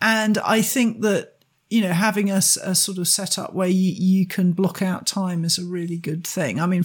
And 0.00 0.38
I 0.38 0.62
think 0.62 1.02
that, 1.02 1.31
you 1.72 1.80
know, 1.80 1.92
having 1.92 2.30
a, 2.30 2.36
a 2.36 2.74
sort 2.74 2.98
of 2.98 3.08
setup 3.08 3.54
where 3.54 3.66
you, 3.66 3.92
you 3.92 4.26
can 4.26 4.52
block 4.52 4.82
out 4.82 5.06
time 5.06 5.42
is 5.42 5.56
a 5.56 5.64
really 5.64 5.96
good 5.96 6.26
thing. 6.26 6.60
I 6.60 6.66
mean, 6.66 6.84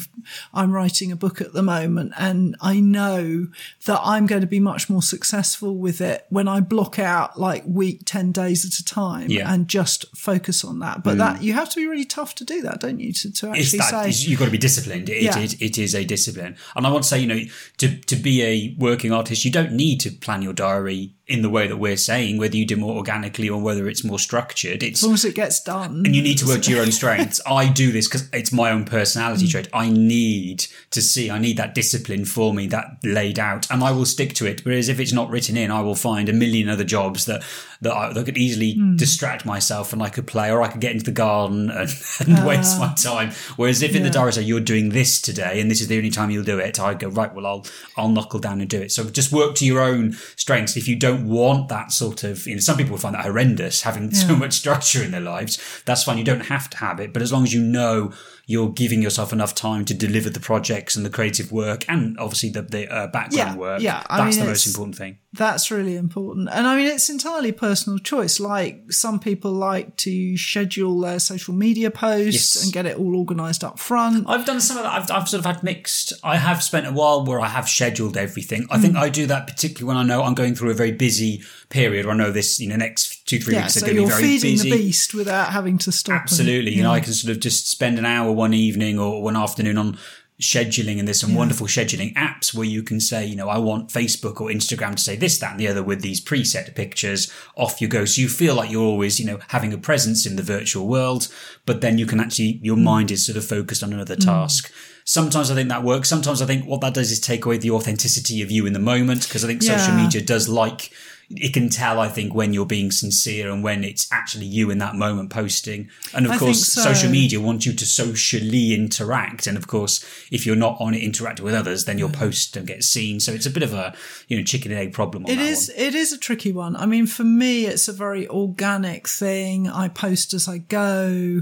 I'm 0.53 0.71
writing 0.71 1.11
a 1.11 1.17
book 1.17 1.41
at 1.41 1.51
the 1.51 1.61
moment 1.61 2.13
and 2.17 2.55
I 2.61 2.79
know 2.79 3.49
that 3.85 3.99
I'm 4.01 4.27
going 4.27 4.39
to 4.39 4.47
be 4.47 4.61
much 4.61 4.89
more 4.89 5.01
successful 5.01 5.75
with 5.75 5.99
it 5.99 6.25
when 6.29 6.47
I 6.47 6.61
block 6.61 6.99
out 6.99 7.37
like 7.37 7.63
week, 7.67 8.03
10 8.05 8.31
days 8.31 8.65
at 8.65 8.79
a 8.79 8.85
time 8.85 9.29
Yeah. 9.29 9.53
and 9.53 9.67
just 9.67 10.05
focus 10.15 10.63
on 10.63 10.79
that. 10.79 11.03
But 11.03 11.15
mm. 11.15 11.17
that 11.17 11.43
you 11.43 11.51
have 11.51 11.69
to 11.71 11.75
be 11.75 11.85
really 11.85 12.05
tough 12.05 12.35
to 12.35 12.45
do 12.45 12.61
that, 12.61 12.79
don't 12.79 13.01
you? 13.01 13.11
To, 13.11 13.33
to 13.33 13.49
actually 13.49 13.79
that 13.79 14.13
say, 14.13 14.29
you've 14.29 14.39
got 14.39 14.45
to 14.45 14.51
be 14.51 14.57
disciplined. 14.57 15.09
It, 15.09 15.23
Yeah. 15.23 15.37
it, 15.37 15.61
it 15.61 15.77
is 15.77 15.95
a 15.95 16.05
discipline, 16.05 16.55
and 16.77 16.87
I 16.87 16.91
want 16.91 17.03
to 17.03 17.09
say, 17.09 17.19
you 17.19 17.27
know, 17.27 17.41
to 17.79 17.97
to 17.97 18.15
be 18.15 18.41
a 18.41 18.75
working 18.77 19.11
artist, 19.11 19.43
you 19.43 19.51
don't 19.51 19.73
need 19.73 19.99
to 20.01 20.11
plan 20.11 20.41
your 20.41 20.53
diary 20.53 21.16
in 21.27 21.41
the 21.41 21.49
way 21.49 21.67
that 21.67 21.77
we're 21.77 21.97
saying. 21.97 22.37
Whether 22.37 22.55
you 22.55 22.65
do 22.65 22.77
more 22.77 22.95
organically 22.95 23.49
or 23.49 23.59
whether 23.61 23.87
it's 23.89 24.03
more 24.03 24.19
structured, 24.19 24.81
it's 24.81 25.01
as 25.01 25.05
long 25.05 25.13
as 25.13 25.25
it 25.25 25.35
gets 25.35 25.59
done. 25.61 26.03
and 26.05 26.15
you 26.15 26.21
need 26.21 26.37
to 26.37 26.45
work 26.45 26.61
to 26.63 26.71
your 26.71 26.81
own 26.81 26.91
strengths. 26.91 27.41
I 27.45 27.67
do 27.69 27.91
this 27.91 28.07
because 28.07 28.29
it's 28.31 28.51
my 28.53 28.71
own 28.71 28.85
personality 28.85 29.45
Mm. 29.47 29.51
trait. 29.51 29.67
I 29.73 29.89
need 29.89 30.65
to 30.91 31.01
see, 31.01 31.29
I 31.29 31.37
need 31.39 31.57
that 31.57 31.75
discipline 31.75 32.25
for 32.25 32.53
me, 32.53 32.67
that 32.67 32.97
laid 33.03 33.37
out, 33.39 33.69
and 33.69 33.83
I 33.83 33.91
will 33.91 34.05
stick 34.05 34.33
to 34.35 34.45
it. 34.45 34.61
Whereas 34.65 34.87
if 34.89 34.99
it's 34.99 35.11
not 35.13 35.29
written 35.29 35.57
in, 35.57 35.69
I 35.71 35.81
will 35.81 35.95
find 35.95 36.29
a 36.29 36.33
million 36.33 36.69
other 36.69 36.83
jobs 36.85 37.25
that 37.25 37.43
that, 37.81 37.93
I, 37.93 38.13
that 38.13 38.25
could 38.25 38.37
easily 38.37 38.75
Mm. 38.75 38.97
distract 38.97 39.45
myself, 39.45 39.93
and 39.93 40.01
I 40.03 40.09
could 40.09 40.27
play, 40.27 40.51
or 40.51 40.61
I 40.61 40.67
could 40.67 40.81
get 40.81 40.91
into 40.91 41.05
the 41.05 41.11
garden 41.11 41.69
and, 41.79 41.89
and 42.19 42.45
waste 42.45 42.79
my 42.79 42.93
time. 42.93 43.31
Whereas 43.55 43.81
if 43.81 43.95
in 43.95 44.03
the 44.03 44.09
diary 44.09 44.33
say 44.33 44.41
you're 44.43 44.59
doing 44.59 44.89
this 44.89 45.21
today, 45.21 45.59
and 45.61 45.69
this 45.71 45.81
is 45.81 45.87
the 45.87 45.97
only 45.97 46.09
time 46.09 46.29
you'll 46.29 46.43
do 46.43 46.59
it, 46.59 46.79
I 46.79 46.93
go 46.93 47.07
right. 47.09 47.33
Well, 47.33 47.45
I'll 47.45 47.65
I'll 47.95 48.09
knuckle 48.09 48.39
down 48.39 48.61
and 48.61 48.69
do 48.69 48.81
it. 48.81 48.91
So 48.91 49.09
just 49.09 49.31
work 49.31 49.55
to 49.55 49.65
your 49.65 49.81
own 49.81 50.13
strengths. 50.35 50.75
If 50.77 50.87
you 50.87 50.95
don't 50.95 51.27
want 51.27 51.69
that 51.69 51.91
sort 51.91 52.23
of, 52.23 52.45
you 52.47 52.55
know, 52.55 52.59
some 52.59 52.77
people 52.77 52.97
find 52.97 53.15
that 53.15 53.25
horrendous 53.25 53.81
having 53.83 54.11
so 54.25 54.35
much 54.35 54.53
structure 54.53 55.03
in 55.03 55.11
their 55.11 55.21
lives. 55.21 55.81
That's 55.85 56.03
fine. 56.03 56.17
You 56.17 56.23
don't 56.23 56.45
have 56.47 56.69
to 56.71 56.77
have 56.77 56.99
it, 56.99 57.13
but 57.13 57.21
as 57.21 57.31
long 57.31 57.43
as 57.43 57.53
you 57.53 57.61
know 57.61 58.11
you're 58.49 58.69
giving 58.69 59.01
yourself 59.01 59.33
enough 59.33 59.53
time 59.53 59.83
to 59.83 59.93
deliver 59.93 60.29
the 60.29 60.39
projects 60.39 60.95
and 60.95 61.05
the 61.05 61.09
creative 61.09 61.51
work, 61.51 61.83
and 61.89 62.17
obviously 62.19 62.49
the 62.49 62.61
the 62.61 62.87
uh, 62.93 63.07
background 63.07 63.33
Yeah, 63.51 63.55
work. 63.55 63.81
yeah. 63.81 64.03
I 64.09 64.17
that's 64.23 64.37
mean, 64.37 64.45
the 64.45 64.51
most 64.51 64.67
important 64.67 64.95
thing. 64.95 65.17
That's 65.37 65.71
really 65.71 65.95
important. 65.95 66.49
And 66.51 66.67
I 66.67 66.75
mean, 66.75 66.87
it's 66.87 67.09
entirely 67.09 67.51
personal 67.51 67.99
choice. 67.99 68.39
Like 68.39 68.91
some 68.91 69.19
people 69.19 69.51
like 69.51 69.95
to 69.97 70.37
schedule 70.37 70.99
their 70.99 71.19
social 71.19 71.53
media 71.53 71.91
posts 71.91 72.55
Yes. 72.55 72.63
and 72.63 72.73
get 72.73 72.85
it 72.85 72.97
all 72.97 73.15
organized 73.15 73.63
up 73.63 73.79
front. 73.79 74.25
I've 74.27 74.45
done 74.45 74.59
some 74.59 74.77
of 74.77 74.83
that. 74.83 74.93
I've, 74.93 75.11
I've 75.11 75.29
sort 75.29 75.39
of 75.39 75.45
had 75.45 75.63
mixed. 75.63 76.13
I 76.23 76.37
have 76.37 76.63
spent 76.63 76.87
a 76.87 76.91
while 76.91 77.25
where 77.25 77.39
I 77.39 77.47
have 77.47 77.69
scheduled 77.69 78.17
everything. 78.17 78.67
I 78.69 78.79
think 78.79 78.93
hmm. 78.93 79.03
I 79.03 79.09
do 79.09 79.27
that 79.27 79.47
particularly 79.47 79.87
when 79.87 79.97
I 79.97 80.03
know 80.03 80.23
I'm 80.23 80.33
going 80.33 80.55
through 80.55 80.71
a 80.71 80.75
very 80.75 80.91
busy 80.91 81.41
period. 81.69 82.05
Or 82.05 82.11
I 82.11 82.15
know 82.15 82.31
this, 82.31 82.59
you 82.59 82.67
know, 82.67 82.75
next 82.75 83.25
two 83.27 83.39
three 83.39 83.53
yeah, 83.53 83.63
weeks 83.63 83.77
are 83.77 83.81
so 83.81 83.85
going 83.85 83.97
to 83.97 84.03
be 84.03 84.09
very 84.09 84.21
feeding 84.23 84.51
busy. 84.53 84.69
the 84.69 84.77
beast 84.77 85.13
without 85.13 85.49
having 85.51 85.77
to 85.79 85.91
stop. 85.91 86.13
and- 86.13 86.21
Absolutely. 86.21 86.73
You 86.73 86.83
know, 86.83 86.91
I 86.91 86.99
can 86.99 87.13
sort 87.13 87.31
of 87.31 87.39
just 87.39 87.69
spend 87.69 87.99
an 87.99 88.05
hour 88.05 88.31
one 88.31 88.53
evening 88.53 88.99
or 88.99 89.21
one 89.21 89.35
afternoon 89.35 89.77
on 89.77 89.97
scheduling 90.39 90.99
and 90.99 91.07
there's 91.07 91.19
some 91.19 91.33
wonderful 91.33 91.65
scheduling 91.65 92.13
apps 92.13 92.53
where 92.53 92.65
you 92.65 92.83
can 92.83 92.99
say, 92.99 93.25
you 93.25 93.35
know, 93.35 93.49
I 93.49 93.57
want 93.57 93.89
Facebook 93.89 94.39
or 94.39 94.49
Instagram 94.49 94.95
to 94.95 95.01
say 95.01 95.15
this, 95.15 95.39
that 95.39 95.51
and 95.51 95.59
the 95.59 95.67
other 95.67 95.81
with 95.81 96.01
these 96.01 96.23
preset 96.23 96.75
pictures. 96.75 97.31
Off 97.55 97.81
you 97.81 97.87
go. 97.87 98.05
So 98.05 98.21
you 98.21 98.29
feel 98.29 98.53
like 98.53 98.69
you're 98.69 98.83
always, 98.83 99.19
you 99.19 99.25
know, 99.25 99.39
having 99.47 99.73
a 99.73 99.77
presence 99.77 100.27
in 100.27 100.35
the 100.35 100.43
virtual 100.43 100.87
world, 100.87 101.27
but 101.65 101.81
then 101.81 101.97
you 101.97 102.05
can 102.05 102.19
actually, 102.19 102.59
your 102.61 102.77
mm. 102.77 102.83
mind 102.83 103.09
is 103.09 103.25
sort 103.25 103.37
of 103.37 103.45
focused 103.45 103.81
on 103.81 103.93
another 103.93 104.15
mm. 104.15 104.25
task. 104.25 104.71
Sometimes 105.05 105.49
I 105.49 105.55
think 105.55 105.69
that 105.69 105.83
works. 105.83 106.09
Sometimes 106.09 106.41
I 106.41 106.45
think 106.45 106.65
what 106.65 106.81
that 106.81 106.93
does 106.93 107.11
is 107.11 107.19
take 107.19 107.45
away 107.45 107.57
the 107.57 107.71
authenticity 107.71 108.41
of 108.41 108.51
you 108.51 108.65
in 108.65 108.73
the 108.73 108.79
moment 108.79 109.23
because 109.23 109.43
I 109.43 109.47
think 109.47 109.63
social 109.63 109.95
media 109.95 110.21
does 110.21 110.47
like 110.47 110.91
it 111.29 111.53
can 111.53 111.69
tell, 111.69 111.99
I 111.99 112.07
think, 112.07 112.33
when 112.33 112.53
you're 112.53 112.65
being 112.65 112.89
sincere 112.89 113.51
and 113.51 113.61
when 113.61 113.83
it's 113.83 114.07
actually 114.13 114.45
you 114.45 114.69
in 114.69 114.77
that 114.77 114.95
moment 114.95 115.29
posting. 115.29 115.89
And 116.13 116.25
of 116.25 116.31
I 116.31 116.37
course, 116.37 116.65
so. 116.65 116.81
social 116.81 117.09
media 117.09 117.41
wants 117.41 117.65
you 117.65 117.73
to 117.73 117.85
socially 117.85 118.73
interact. 118.73 119.45
And 119.45 119.57
of 119.57 119.67
course, 119.67 120.05
if 120.31 120.45
you're 120.45 120.55
not 120.55 120.77
on 120.79 120.93
it 120.93 121.03
interacting 121.03 121.43
with 121.43 121.53
others, 121.53 121.83
then 121.83 121.97
your 121.97 122.09
posts 122.09 122.49
don't 122.51 122.65
get 122.65 122.83
seen. 122.83 123.19
So 123.19 123.33
it's 123.33 123.45
a 123.45 123.51
bit 123.51 123.63
of 123.63 123.73
a, 123.73 123.93
you 124.29 124.37
know, 124.37 124.43
chicken 124.43 124.71
and 124.71 124.79
egg 124.79 124.93
problem 124.93 125.25
on 125.25 125.31
It 125.31 125.39
is. 125.39 125.69
one. 125.75 125.85
It 125.85 125.95
is 125.95 126.13
a 126.13 126.17
tricky 126.17 126.53
one. 126.53 126.77
I 126.77 126.85
mean, 126.85 127.07
for 127.07 127.25
me, 127.25 127.65
it's 127.65 127.89
a 127.89 127.93
very 127.93 128.27
organic 128.29 129.09
thing. 129.09 129.67
I 129.67 129.89
post 129.89 130.33
as 130.33 130.47
I 130.47 130.59
go, 130.59 131.41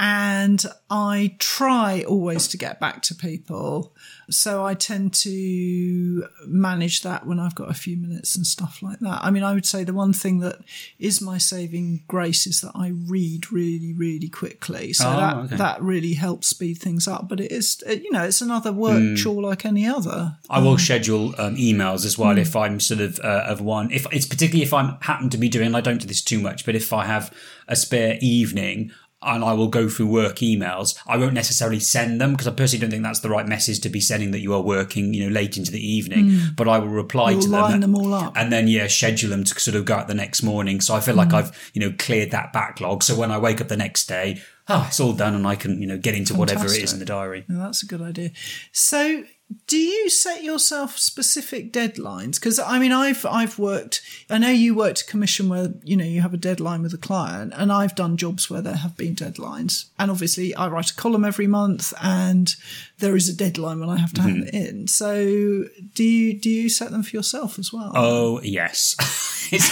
and 0.00 0.64
I 0.88 1.34
try 1.40 2.04
always 2.06 2.46
to 2.48 2.56
get 2.56 2.78
back 2.78 3.02
to 3.02 3.16
people. 3.16 3.92
So 4.30 4.64
I 4.64 4.74
tend 4.74 5.12
to 5.14 6.28
manage 6.46 7.02
that 7.02 7.26
when 7.26 7.40
I've 7.40 7.56
got 7.56 7.68
a 7.68 7.74
few 7.74 7.96
minutes 7.96 8.36
and 8.36 8.46
stuff 8.46 8.80
like 8.80 9.00
that. 9.00 9.18
I 9.24 9.30
mean, 9.30 9.42
I 9.42 9.54
would 9.54 9.66
say 9.66 9.82
the 9.82 9.92
one 9.92 10.12
thing 10.12 10.38
that 10.38 10.58
is 11.00 11.20
my 11.20 11.36
saving 11.38 12.04
grace 12.06 12.46
is 12.46 12.60
that 12.60 12.72
I 12.76 12.88
read 13.08 13.50
really, 13.50 13.92
really 13.92 14.28
quickly. 14.28 14.92
So 14.92 15.08
Oh, 15.08 15.16
that 15.16 15.36
okay. 15.36 15.56
that 15.56 15.82
really 15.82 16.12
helps 16.14 16.46
speed 16.46 16.74
things 16.78 17.08
up. 17.08 17.28
But 17.28 17.40
it 17.40 17.50
is, 17.50 17.82
you 17.88 18.12
know, 18.12 18.22
it's 18.22 18.40
another 18.40 18.70
work 18.72 19.16
chore 19.16 19.42
like 19.42 19.64
any 19.66 19.86
other. 19.86 20.36
I 20.48 20.60
will 20.60 20.78
schedule 20.78 21.34
um, 21.38 21.56
emails 21.56 22.04
as 22.06 22.16
well 22.16 22.38
if 22.38 22.54
I'm 22.54 22.78
sort 22.78 23.00
of 23.00 23.18
uh, 23.18 23.46
of 23.48 23.60
one. 23.60 23.90
If 23.90 24.06
it's 24.12 24.26
particularly 24.26 24.62
if 24.62 24.72
I 24.72 24.96
happen 25.00 25.28
to 25.30 25.38
be 25.38 25.48
doing, 25.48 25.74
I 25.74 25.80
don't 25.80 26.00
do 26.00 26.06
this 26.06 26.22
too 26.22 26.38
much, 26.38 26.64
but 26.64 26.76
if 26.76 26.92
I 26.92 27.04
have 27.06 27.34
a 27.66 27.74
spare 27.74 28.16
evening 28.20 28.92
and 29.22 29.44
I 29.44 29.52
will 29.52 29.68
go 29.68 29.88
through 29.88 30.06
work 30.06 30.36
emails, 30.36 30.96
I 31.06 31.16
won't 31.16 31.34
necessarily 31.34 31.80
send 31.80 32.20
them 32.20 32.32
because 32.32 32.46
I 32.46 32.52
personally 32.52 32.80
don't 32.82 32.90
think 32.90 33.02
that's 33.02 33.20
the 33.20 33.28
right 33.30 33.46
message 33.46 33.80
to 33.80 33.88
be 33.88 34.00
sending 34.00 34.30
that 34.30 34.40
you 34.40 34.54
are 34.54 34.60
working, 34.60 35.12
you 35.12 35.24
know, 35.24 35.32
late 35.32 35.56
into 35.56 35.72
the 35.72 35.84
evening. 35.84 36.38
But 36.56 36.68
I 36.68 36.78
will 36.78 36.88
reply 36.88 37.32
Hmm. 37.32 37.32
You'll 37.32 37.42
to 37.42 37.48
them, 37.50 37.62
line 37.70 37.80
them 37.80 37.94
all 37.96 38.14
up. 38.14 38.32
and 38.36 38.52
then 38.52 38.68
yeah, 38.68 38.86
schedule 38.86 39.30
them 39.30 39.42
to 39.44 39.58
sort 39.60 39.74
of 39.76 39.84
go 39.84 39.94
out 39.94 40.06
the 40.08 40.14
next 40.14 40.42
morning. 40.42 40.80
So 40.80 40.94
I 40.94 41.00
feel 41.00 41.14
Hmm. 41.14 41.18
like 41.18 41.32
I've 41.32 41.70
you 41.74 41.80
know 41.80 41.92
cleared 41.98 42.30
that 42.30 42.52
backlog. 42.52 43.02
So 43.02 43.16
when 43.16 43.30
I 43.32 43.38
wake 43.38 43.60
up 43.60 43.68
the 43.68 43.76
next 43.76 44.06
day, 44.06 44.40
oh, 44.68 44.84
it's 44.88 45.00
all 45.00 45.12
done, 45.14 45.34
and 45.34 45.46
I 45.46 45.56
can 45.56 45.80
you 45.82 45.88
know 45.88 45.98
get 45.98 46.14
into 46.14 46.34
whatever 46.34 46.66
it 46.66 46.82
is 46.82 46.92
in 46.92 46.98
the 47.00 47.04
diary. 47.04 47.44
No, 47.48 47.58
that's 47.64 47.82
a 47.82 47.86
good 47.86 48.00
idea. 48.02 48.30
So, 48.72 49.24
do 49.66 49.78
you 49.78 50.10
set 50.10 50.44
yourself 50.44 50.98
specific 50.98 51.72
deadlines? 51.72 52.34
Because 52.34 52.58
I 52.58 52.78
mean, 52.78 52.92
I've 52.92 53.24
I've 53.24 53.58
worked. 53.58 54.02
I 54.28 54.36
know 54.38 54.50
you 54.50 54.74
worked 54.74 55.02
a 55.02 55.06
commission 55.06 55.48
where 55.48 55.72
you 55.84 55.96
know 55.96 56.04
you 56.04 56.20
have 56.20 56.34
a 56.34 56.38
deadline 56.38 56.82
with 56.82 56.92
a 56.92 56.98
client, 56.98 57.52
and 57.56 57.72
I've 57.72 57.94
done 57.94 58.16
jobs 58.18 58.50
where 58.50 58.60
there 58.60 58.76
have 58.76 58.96
been 58.96 59.14
deadlines. 59.14 59.86
And 59.98 60.10
obviously, 60.10 60.54
I 60.54 60.68
write 60.68 60.90
a 60.90 60.94
column 60.94 61.24
every 61.24 61.46
month, 61.46 61.94
and 62.02 62.54
there 62.98 63.16
is 63.16 63.28
a 63.28 63.34
deadline 63.36 63.80
when 63.80 63.88
I 63.88 63.96
have 63.96 64.12
to 64.14 64.20
Mm-hmm. 64.20 64.38
have 64.40 64.48
it 64.48 64.54
in. 64.54 64.86
So, 64.88 65.24
do 65.94 66.04
you 66.04 66.38
do 66.38 66.50
you 66.50 66.68
set 66.68 66.90
them 66.90 67.02
for 67.02 67.16
yourself 67.16 67.58
as 67.58 67.72
well? 67.72 67.92
Oh 67.94 68.40
yes, 68.42 68.96
It's- 69.52 69.70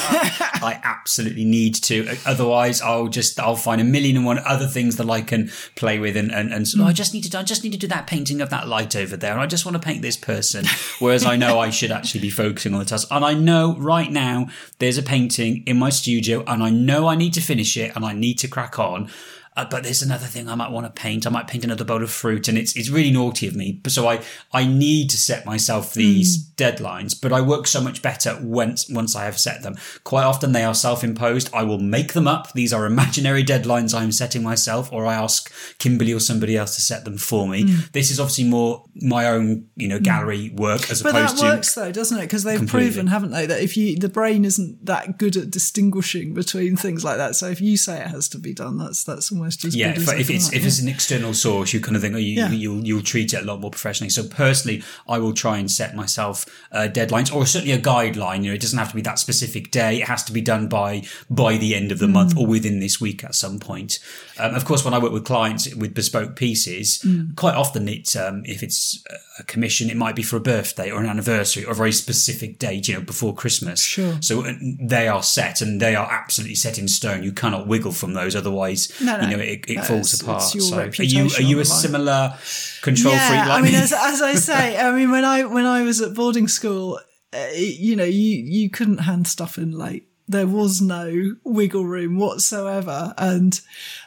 I 0.62 0.80
absolutely 0.84 1.44
need 1.44 1.74
to. 1.74 2.16
Otherwise, 2.24 2.80
I'll 2.80 3.08
just 3.08 3.38
I'll 3.38 3.56
find 3.56 3.80
a 3.80 3.84
million 3.84 4.16
and 4.16 4.24
one 4.24 4.38
other 4.38 4.66
things 4.66 4.96
that 4.96 5.10
I 5.10 5.20
can 5.20 5.50
play 5.74 5.98
with, 5.98 6.16
and 6.16 6.30
and, 6.30 6.50
and 6.52 6.66
so, 6.66 6.78
Hmm. 6.78 6.86
I 6.86 6.92
just 6.94 7.12
need 7.12 7.24
to 7.24 7.30
do- 7.30 7.38
I 7.38 7.42
just 7.42 7.62
need 7.62 7.72
to 7.72 7.78
do 7.78 7.88
that 7.88 8.06
painting 8.06 8.40
of 8.40 8.48
that 8.50 8.68
light 8.68 8.96
over 8.96 9.16
there, 9.18 9.32
and 9.32 9.40
I 9.40 9.46
just 9.46 9.65
want 9.66 9.81
to 9.81 9.87
paint 9.87 10.00
this 10.02 10.16
person. 10.16 10.64
Whereas 10.98 11.26
I 11.26 11.37
know 11.37 11.59
I 11.59 11.70
should 11.70 11.90
actually 11.90 12.20
be 12.20 12.31
focusing 12.31 12.72
on 12.72 12.79
the 12.79 12.87
task, 12.87 13.09
and 13.11 13.24
I 13.24 13.35
know 13.35 13.76
right 13.79 14.11
now 14.11 14.48
there's 14.79 14.96
a 14.96 15.02
painting 15.02 15.62
in 15.66 15.76
my 15.76 15.90
studio, 15.90 16.42
and 16.46 16.62
I 16.62 16.70
know 16.70 17.07
I 17.09 17.16
need 17.16 17.35
to 17.35 17.40
finish 17.40 17.76
it, 17.76 17.94
and 17.94 18.05
I 18.05 18.12
need 18.12 18.38
to 18.38 18.48
crack 18.48 18.79
on. 18.79 19.11
Uh, 19.56 19.64
but 19.64 19.82
there's 19.82 20.02
another 20.02 20.26
thing 20.26 20.48
I 20.48 20.54
might 20.54 20.70
want 20.70 20.86
to 20.86 21.00
paint. 21.00 21.26
I 21.26 21.30
might 21.30 21.48
paint 21.48 21.64
another 21.64 21.84
bowl 21.84 22.02
of 22.02 22.10
fruit, 22.10 22.46
and 22.46 22.58
it's 22.58 22.76
it's 22.76 22.90
really 22.90 23.10
naughty 23.10 23.46
of 23.46 23.56
me. 23.56 23.80
But 23.82 23.92
so 23.92 24.06
I 24.06 24.22
I 24.52 24.66
need 24.66 25.08
to 25.10 25.16
set 25.16 25.46
myself 25.46 25.94
hmm. 25.94 26.00
these 26.00 26.46
deadlines. 26.56 27.18
But 27.20 27.32
I 27.32 27.40
work 27.40 27.66
so 27.66 27.80
much 27.80 28.02
better 28.02 28.38
once 28.42 28.88
once 28.90 29.16
I 29.16 29.24
have 29.24 29.38
set 29.38 29.62
them. 29.62 29.76
Quite 30.04 30.24
often 30.24 30.52
they 30.52 30.64
are 30.64 30.74
self 30.74 31.02
imposed. 31.02 31.52
I 31.54 31.62
will 31.62 31.78
make 31.78 32.12
them 32.12 32.28
up. 32.28 32.52
These 32.52 32.72
are 32.72 32.84
imaginary 32.84 33.42
deadlines 33.42 33.98
I'm 33.98 34.12
setting 34.12 34.42
myself, 34.42 34.92
or 34.92 35.06
I 35.06 35.14
ask 35.14 35.50
Kimberly 35.78 36.12
or 36.12 36.20
somebody 36.20 36.56
else 36.56 36.74
to 36.76 36.82
set 36.82 37.04
them 37.04 37.16
for 37.16 37.48
me. 37.48 37.62
Hmm. 37.62 37.80
This 37.92 38.10
is 38.10 38.20
obviously 38.20 38.44
more 38.44 38.84
my 38.96 39.26
own 39.26 39.68
you 39.76 39.88
know 39.88 39.98
hmm. 39.98 40.04
gallery 40.04 40.50
work 40.50 40.90
as 40.90 41.02
But 41.02 41.12
that 41.12 41.30
opposed 41.30 41.38
to 41.38 41.44
works 41.44 41.74
though, 41.74 41.92
doesn't 41.92 42.18
it? 42.18 42.22
Because 42.22 42.44
they've 42.44 42.58
Completely. 42.58 42.90
proven, 42.90 43.06
haven't 43.06 43.30
they, 43.30 43.46
that 43.46 43.62
if 43.62 43.76
you 43.76 43.98
the 43.98 44.10
brain 44.10 44.44
isn't 44.44 44.84
that 44.84 45.16
good 45.16 45.36
at 45.36 45.50
distinguishing 45.50 46.34
between 46.34 46.76
things 46.76 47.04
like 47.04 47.16
that. 47.16 47.36
So 47.36 47.48
if 47.48 47.62
you 47.62 47.78
say 47.78 48.00
it 48.00 48.08
has 48.08 48.28
to 48.30 48.38
be 48.38 48.52
done, 48.52 48.76
that's 48.76 49.02
that's 49.02 49.32
almost 49.32 49.45
as 49.46 49.74
Yeah, 49.76 49.90
if, 49.90 49.98
as 50.09 50.09
if 50.20 50.30
it's 50.30 50.52
if 50.52 50.64
it's 50.66 50.80
an 50.80 50.88
external 50.88 51.35
source, 51.35 51.72
you 51.72 51.80
kind 51.80 51.96
of 51.96 52.02
think 52.02 52.14
oh, 52.14 52.18
you, 52.18 52.35
Yeah. 52.38 52.50
you'll 52.50 52.85
you'll 52.87 53.02
treat 53.02 53.32
it 53.32 53.42
a 53.42 53.44
lot 53.44 53.61
more 53.61 53.70
professionally. 53.70 54.11
So 54.11 54.24
personally, 54.26 54.82
I 55.09 55.18
will 55.18 55.32
try 55.32 55.59
and 55.59 55.70
set 55.70 55.94
myself 55.94 56.46
uh, 56.72 56.88
deadlines 56.92 57.32
or 57.35 57.46
certainly 57.46 57.72
a 57.74 57.78
guideline. 57.78 58.42
You 58.42 58.50
know, 58.50 58.54
it 58.54 58.61
doesn't 58.61 58.78
have 58.78 58.90
to 58.90 58.94
be 58.96 59.02
that 59.02 59.18
specific 59.18 59.70
day. 59.70 60.00
It 60.00 60.09
has 60.09 60.24
to 60.24 60.32
be 60.32 60.40
done 60.40 60.68
by 60.68 61.02
by 61.30 61.56
the 61.56 61.74
end 61.74 61.92
of 61.92 61.98
the 61.98 62.06
Mm. 62.06 62.12
month 62.12 62.37
or 62.37 62.46
within 62.46 62.80
this 62.80 63.00
week 63.00 63.24
at 63.24 63.35
some 63.35 63.59
point. 63.59 63.98
Um, 64.38 64.54
of 64.54 64.64
course, 64.64 64.85
when 64.85 64.94
I 64.94 64.98
work 64.98 65.12
with 65.12 65.24
clients 65.24 65.72
with 65.74 65.94
bespoke 65.94 66.37
pieces, 66.37 66.98
Mm. 67.04 67.35
quite 67.37 67.54
often 67.54 67.88
it's 67.88 68.16
um, 68.16 68.42
if 68.44 68.62
it's 68.62 69.02
a 69.38 69.42
commission, 69.44 69.90
it 69.90 69.96
might 69.96 70.16
be 70.16 70.22
for 70.22 70.37
a 70.37 70.40
birthday 70.40 70.90
or 70.90 71.00
an 71.00 71.06
anniversary 71.09 71.64
or 71.64 71.72
a 71.72 71.74
very 71.74 71.92
specific 71.92 72.59
date. 72.59 72.88
You 72.88 72.94
know, 72.94 73.00
before 73.00 73.35
Christmas. 73.35 73.82
Sure. 73.82 74.16
So 74.20 74.44
uh, 74.44 74.52
they 74.80 75.09
are 75.09 75.22
set 75.22 75.61
and 75.61 75.80
they 75.80 75.94
are 75.94 76.09
absolutely 76.11 76.54
set 76.56 76.78
in 76.78 76.88
stone. 76.88 77.22
You 77.22 77.32
cannot 77.32 77.66
wiggle 77.66 77.92
from 77.92 78.14
those, 78.14 78.35
otherwise, 78.37 78.92
No, 79.00 79.16
no. 79.16 79.28
you 79.28 79.36
know, 79.36 79.36
it, 79.40 79.64
it 79.68 79.85
falls 79.85 80.14
it's- 80.14 80.22
apart. 80.22 80.42
so, 80.42 80.79
are 80.79 81.03
you 81.03 81.25
are 81.37 81.42
you 81.42 81.61
a 81.61 81.64
similar 81.64 82.35
control 82.83 83.14
yeah, 83.14 83.29
freak 83.29 83.40
like 83.40 83.59
I 83.59 83.62
mean, 83.62 83.72
me? 83.72 83.79
as, 83.79 83.92
as 83.92 84.22
I 84.22 84.35
say, 84.35 84.79
I 84.79 84.92
mean, 84.92 85.11
when 85.11 85.25
I 85.25 85.44
when 85.44 85.66
I 85.66 85.83
was 85.83 86.01
at 86.01 86.14
boarding 86.14 86.49
school, 86.49 87.01
uh, 87.33 87.46
you 87.55 87.96
know, 87.96 88.05
you 88.05 88.38
you 88.38 88.70
couldn't 88.70 88.99
hand 88.99 89.27
stuff 89.27 89.59
in 89.59 89.72
late. 89.72 90.09
There 90.28 90.46
was 90.46 90.80
no 90.80 91.36
wiggle 91.44 91.84
room 91.84 92.18
whatsoever, 92.18 93.14
and 93.16 93.60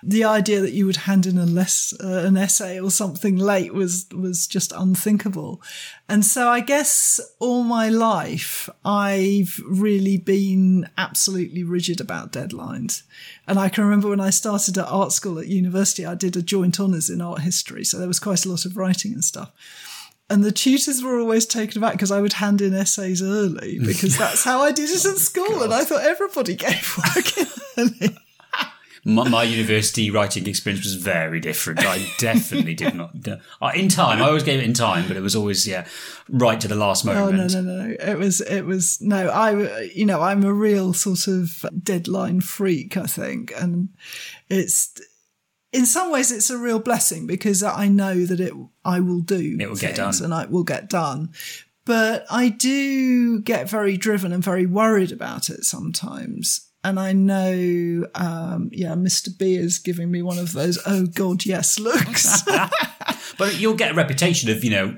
the 0.04 0.26
idea 0.26 0.60
that 0.60 0.74
you 0.74 0.86
would 0.86 0.98
hand 0.98 1.26
in 1.26 1.38
a 1.38 1.46
less 1.46 1.94
uh, 2.04 2.26
an 2.26 2.36
essay 2.36 2.80
or 2.80 2.92
something 2.92 3.38
late 3.38 3.74
was 3.74 4.06
was 4.14 4.46
just 4.46 4.74
unthinkable. 4.74 5.62
And 6.10 6.26
so, 6.26 6.50
I 6.50 6.60
guess 6.60 7.22
all 7.40 7.64
my 7.64 7.88
life, 7.88 8.70
I've 8.84 9.62
really 9.66 10.18
been 10.18 10.90
absolutely 10.98 11.64
rigid 11.64 12.02
about 12.02 12.34
deadlines. 12.34 13.04
And 13.48 13.58
I 13.58 13.70
can 13.70 13.86
remember 13.86 14.10
when 14.10 14.20
I 14.20 14.32
started 14.32 14.78
at 14.78 14.88
art 14.88 15.14
school 15.14 15.40
at 15.40 15.48
university, 15.48 16.06
I 16.06 16.16
did 16.16 16.36
a 16.36 16.42
joint 16.42 16.80
honours 16.80 17.10
in 17.10 17.22
art 17.22 17.42
history, 17.42 17.86
so 17.86 17.98
there 17.98 18.08
was 18.08 18.20
quite 18.20 18.46
a 18.46 18.50
lot 18.50 18.66
of 18.66 18.76
writing 18.76 19.14
and 19.14 19.24
stuff. 19.24 19.52
And 20.30 20.44
the 20.44 20.52
tutors 20.52 21.02
were 21.02 21.20
always 21.20 21.46
taken 21.46 21.80
aback 21.80 21.94
because 21.94 22.12
I 22.12 22.22
would 22.22 22.34
hand 22.34 22.62
in 22.62 22.74
essays 22.74 23.22
early 23.22 23.80
because 23.86 24.18
that's 24.18 24.44
how 24.44 24.62
I 24.62 24.72
did 24.72 24.90
it 24.90 25.06
at 25.06 25.18
school. 25.18 25.64
And 25.64 25.74
I 25.74 25.84
thought 25.84 26.04
everybody 26.04 26.56
gave 26.56 26.98
work 27.16 27.38
in 27.38 27.48
early. 27.78 28.18
my, 29.06 29.28
my 29.28 29.44
university 29.44 30.12
writing 30.12 30.46
experience 30.46 30.86
was 30.86 30.96
very 30.96 31.40
different. 31.40 31.80
I 31.84 32.06
definitely 32.18 32.76
did 32.76 32.94
not. 32.94 33.16
uh, 33.28 33.72
in 33.74 33.90
time, 33.90 34.22
I 34.22 34.28
always 34.28 34.44
gave 34.44 34.60
it 34.60 34.66
in 34.66 34.74
time, 34.74 35.08
but 35.08 35.18
it 35.18 35.22
was 35.22 35.36
always 35.36 35.68
yeah, 35.68 35.88
right 36.30 36.60
to 36.62 36.68
the 36.68 36.76
last 36.76 37.08
Oh 37.08 37.14
no, 37.14 37.26
moment. 37.26 37.54
no, 37.54 37.62
no, 37.62 37.88
no! 37.88 37.96
It 38.00 38.18
was, 38.18 38.42
it 38.42 38.64
was 38.66 39.02
no. 39.02 39.30
I, 39.30 39.82
you 39.96 40.06
know, 40.06 40.22
I'm 40.22 40.44
a 40.44 40.54
real 40.54 40.94
sort 40.94 41.28
of 41.28 41.66
deadline 41.82 42.42
freak. 42.42 42.98
I 42.98 43.06
think, 43.06 43.54
and 43.60 43.90
it's 44.50 45.00
in 45.72 45.86
some 45.86 46.12
ways 46.12 46.32
it's 46.32 46.50
a 46.50 46.58
real 46.58 46.80
blessing 46.80 47.28
because 47.28 47.62
I 47.64 47.88
know 47.88 48.26
that 48.26 48.40
it 48.40 48.54
I 48.84 49.00
will 49.00 49.22
do 49.22 49.58
It 49.60 49.70
will 49.70 49.76
get 49.76 49.96
done. 49.96 50.14
and 50.24 50.34
I 50.34 50.46
will 50.46 50.64
get 50.64 50.90
done. 50.90 51.30
But 51.86 52.26
I 52.30 52.50
do 52.50 53.40
get 53.42 53.70
very 53.70 53.98
driven 53.98 54.32
and 54.32 54.44
very 54.44 54.66
worried 54.68 55.12
about 55.12 55.50
it 55.50 55.64
sometimes. 55.66 56.68
And 56.84 57.00
I 57.00 57.12
know, 57.14 58.06
um, 58.16 58.70
yeah, 58.72 58.94
Mr. 58.94 59.36
B 59.38 59.56
is 59.56 59.80
giving 59.80 60.10
me 60.12 60.22
one 60.22 60.38
of 60.38 60.54
those, 60.54 60.78
oh 60.86 61.08
God, 61.08 61.46
yes 61.46 61.80
looks. 61.80 62.44
But 63.38 63.60
you'll 63.60 63.76
get 63.76 63.92
a 63.92 63.94
reputation 63.94 64.50
of 64.50 64.64
you 64.64 64.72
know 64.72 64.98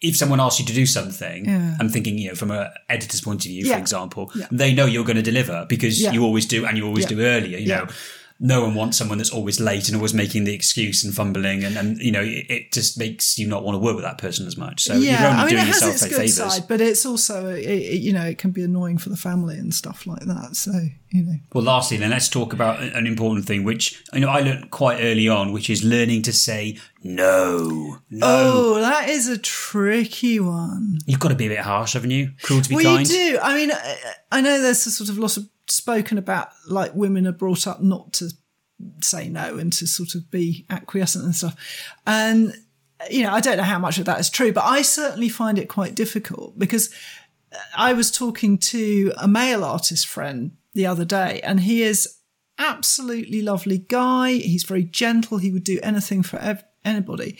if 0.00 0.16
someone 0.16 0.38
asks 0.40 0.60
you 0.60 0.66
to 0.66 0.72
do 0.72 0.86
something, 0.86 1.44
Yeah. 1.44 1.76
I'm 1.80 1.88
thinking, 1.88 2.16
you 2.18 2.28
know, 2.28 2.34
from 2.36 2.50
an 2.52 2.68
editor's 2.88 3.20
point 3.20 3.44
of 3.44 3.48
view, 3.50 3.64
Yeah. 3.66 3.74
for 3.74 3.80
example, 3.80 4.30
Yeah. 4.34 4.46
they 4.52 4.72
know 4.72 4.86
you're 4.86 5.04
going 5.04 5.16
to 5.16 5.22
deliver 5.22 5.66
because 5.68 6.00
you 6.00 6.22
always 6.24 6.46
do 6.46 6.64
and 6.66 6.78
you 6.78 6.86
always 6.86 7.04
do 7.06 7.20
earlier, 7.20 7.58
you 7.58 7.68
know. 7.68 7.86
No 8.40 8.62
one 8.62 8.74
wants 8.76 8.96
someone 8.96 9.18
that's 9.18 9.30
always 9.32 9.58
late 9.58 9.88
and 9.88 9.96
always 9.96 10.14
making 10.14 10.44
the 10.44 10.54
excuse 10.54 11.02
and 11.02 11.12
fumbling, 11.12 11.64
and, 11.64 11.76
and 11.76 11.98
you 11.98 12.12
know 12.12 12.22
it, 12.22 12.46
it 12.48 12.72
just 12.72 12.96
makes 12.96 13.36
you 13.36 13.48
not 13.48 13.64
want 13.64 13.74
to 13.74 13.80
work 13.80 13.96
with 13.96 14.04
that 14.04 14.18
person 14.18 14.46
as 14.46 14.56
much. 14.56 14.82
So 14.84 14.94
you're 14.94 15.14
only 15.16 15.26
I 15.26 15.36
mean, 15.40 15.48
doing 15.54 15.62
it 15.62 15.66
has 15.66 15.74
yourself 15.82 15.94
its 15.94 16.02
a 16.04 16.08
good 16.08 16.16
favors. 16.16 16.36
side, 16.36 16.64
but 16.68 16.80
it's 16.80 17.04
also, 17.04 17.48
it, 17.48 17.64
it- 17.66 18.00
you 18.00 18.12
know, 18.12 18.24
it 18.24 18.38
can 18.38 18.52
be 18.52 18.62
annoying 18.62 18.98
for 18.98 19.08
the 19.08 19.16
family 19.16 19.58
and 19.58 19.74
stuff 19.74 20.06
like 20.06 20.20
that. 20.26 20.54
So, 20.54 20.70
you 21.10 21.24
know, 21.24 21.34
Well, 21.52 21.64
lastly, 21.64 21.96
then 21.96 22.10
let's 22.10 22.28
talk 22.28 22.52
about 22.52 22.80
an 22.80 23.06
important 23.08 23.44
thing, 23.46 23.64
which 23.64 24.04
you 24.12 24.20
know 24.20 24.28
I 24.28 24.40
learned 24.40 24.70
quite 24.70 25.00
early 25.00 25.28
on, 25.28 25.52
which 25.52 25.68
is 25.68 25.82
learning 25.82 26.22
to 26.22 26.32
say 26.32 26.78
no. 27.02 27.98
No, 28.10 28.20
oh, 28.22 28.80
that 28.80 29.08
is 29.08 29.28
a 29.28 29.38
tricky 29.38 30.38
one. 30.38 30.98
you've 31.06 31.20
got 31.20 31.28
to 31.30 31.34
be 31.34 31.46
a 31.46 31.50
bit 31.50 31.58
harsh, 31.60 31.94
haven't 31.94 32.10
you? 32.12 32.32
Cruel 32.42 32.62
to 32.62 32.68
be 32.68 32.76
well, 32.76 32.84
kind. 32.96 33.08
you 33.08 33.14
do. 33.32 33.38
I 33.42 33.54
mean, 33.54 33.72
I, 33.72 33.96
I 34.30 34.40
know 34.40 34.60
there's 34.60 34.86
a 34.86 34.90
sort 34.90 35.10
of 35.10 35.18
lot 35.18 35.36
of 35.36 35.48
spoken 35.70 36.18
about, 36.18 36.48
like 36.66 36.94
women 36.94 37.26
are 37.26 37.32
brought 37.32 37.66
up 37.66 37.82
not 37.82 38.12
to 38.14 38.30
say 39.02 39.28
no 39.28 39.58
and 39.58 39.72
to 39.72 39.86
sort 39.86 40.14
of 40.14 40.30
be 40.30 40.64
acquiescent 40.70 41.24
and 41.24 41.34
stuff. 41.34 41.94
And 42.06 42.54
you 43.10 43.22
know, 43.22 43.32
I 43.32 43.40
don't 43.40 43.56
know 43.56 43.62
how 43.62 43.78
much 43.78 43.98
of 43.98 44.06
that 44.06 44.20
is 44.20 44.30
true, 44.30 44.52
but 44.52 44.64
I 44.64 44.82
certainly 44.82 45.28
find 45.28 45.58
it 45.58 45.68
quite 45.68 45.94
difficult 45.94 46.58
because 46.58 46.92
uh, 47.52 47.58
I 47.76 47.92
was 47.92 48.10
talking 48.10 48.58
to 48.58 49.12
a 49.18 49.28
male 49.28 49.64
artist 49.64 50.06
friend 50.06 50.52
the 50.74 50.86
other 50.86 51.04
day, 51.04 51.40
and 51.42 51.60
he 51.60 51.82
is 51.82 52.18
absolutely 52.58 53.42
lovely 53.42 53.78
guy. 53.78 54.32
He's 54.32 54.64
very 54.64 54.84
gentle. 54.84 55.38
He 55.38 55.52
would 55.52 55.64
do 55.64 55.78
anything 55.82 56.22
for 56.22 56.38
ev- 56.38 56.64
anybody. 56.84 57.38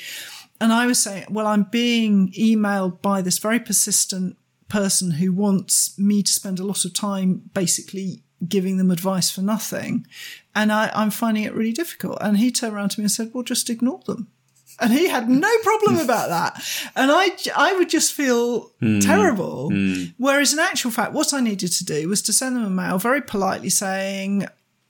And 0.61 0.73
I 0.73 0.87
was 0.87 1.03
saying, 1.03 1.27
well, 1.31 1.47
I'm 1.47 1.64
being 1.64 2.33
emailed 2.33 3.03
by 3.03 3.23
this 3.23 3.38
very 3.38 3.61
persistent 3.61 4.37
person 4.69 5.13
who 5.13 5.33
wants 5.33 5.99
me 5.99 6.23
to 6.23 6.33
spend 6.33 6.59
a 6.59 6.65
lot 6.65 6.85
of 6.85 6.93
time 6.93 7.51
basically 7.55 8.23
giving 8.47 8.77
them 8.77 8.91
advice 8.91 9.31
for 9.31 9.41
nothing. 9.41 10.07
And 10.55 10.71
I, 10.71 10.91
I'm 10.95 11.11
finding 11.11 11.45
it 11.45 11.55
really 11.55 11.73
difficult. 11.73 12.19
And 12.21 12.39
he 12.39 12.53
turned 12.53 12.75
around 12.75 12.91
to 12.91 13.01
me 13.01 13.05
and 13.05 13.11
said, 13.11 13.31
well, 13.33 13.43
just 13.43 13.71
ignore 13.71 14.01
them. 14.07 14.29
And 14.81 14.93
he 14.93 15.09
had 15.09 15.29
no 15.29 15.51
problem 15.63 15.99
about 16.05 16.29
that. 16.29 16.63
And 16.95 17.11
I, 17.11 17.31
I 17.57 17.75
would 17.75 17.89
just 17.89 18.13
feel 18.13 18.71
hmm. 18.81 19.01
terrible. 19.01 19.71
Hmm. 19.71 20.05
Whereas 20.19 20.53
in 20.53 20.59
actual 20.59 20.91
fact, 20.91 21.13
what 21.13 21.35
I 21.35 21.41
needed 21.41 21.73
to 21.73 21.85
do 21.85 22.09
was 22.09 22.23
to 22.23 22.33
send 22.33 22.57
them 22.57 22.65
a 22.65 22.71
mail 22.71 22.99
very 22.99 23.23
politely 23.23 23.71
saying, 23.71 24.47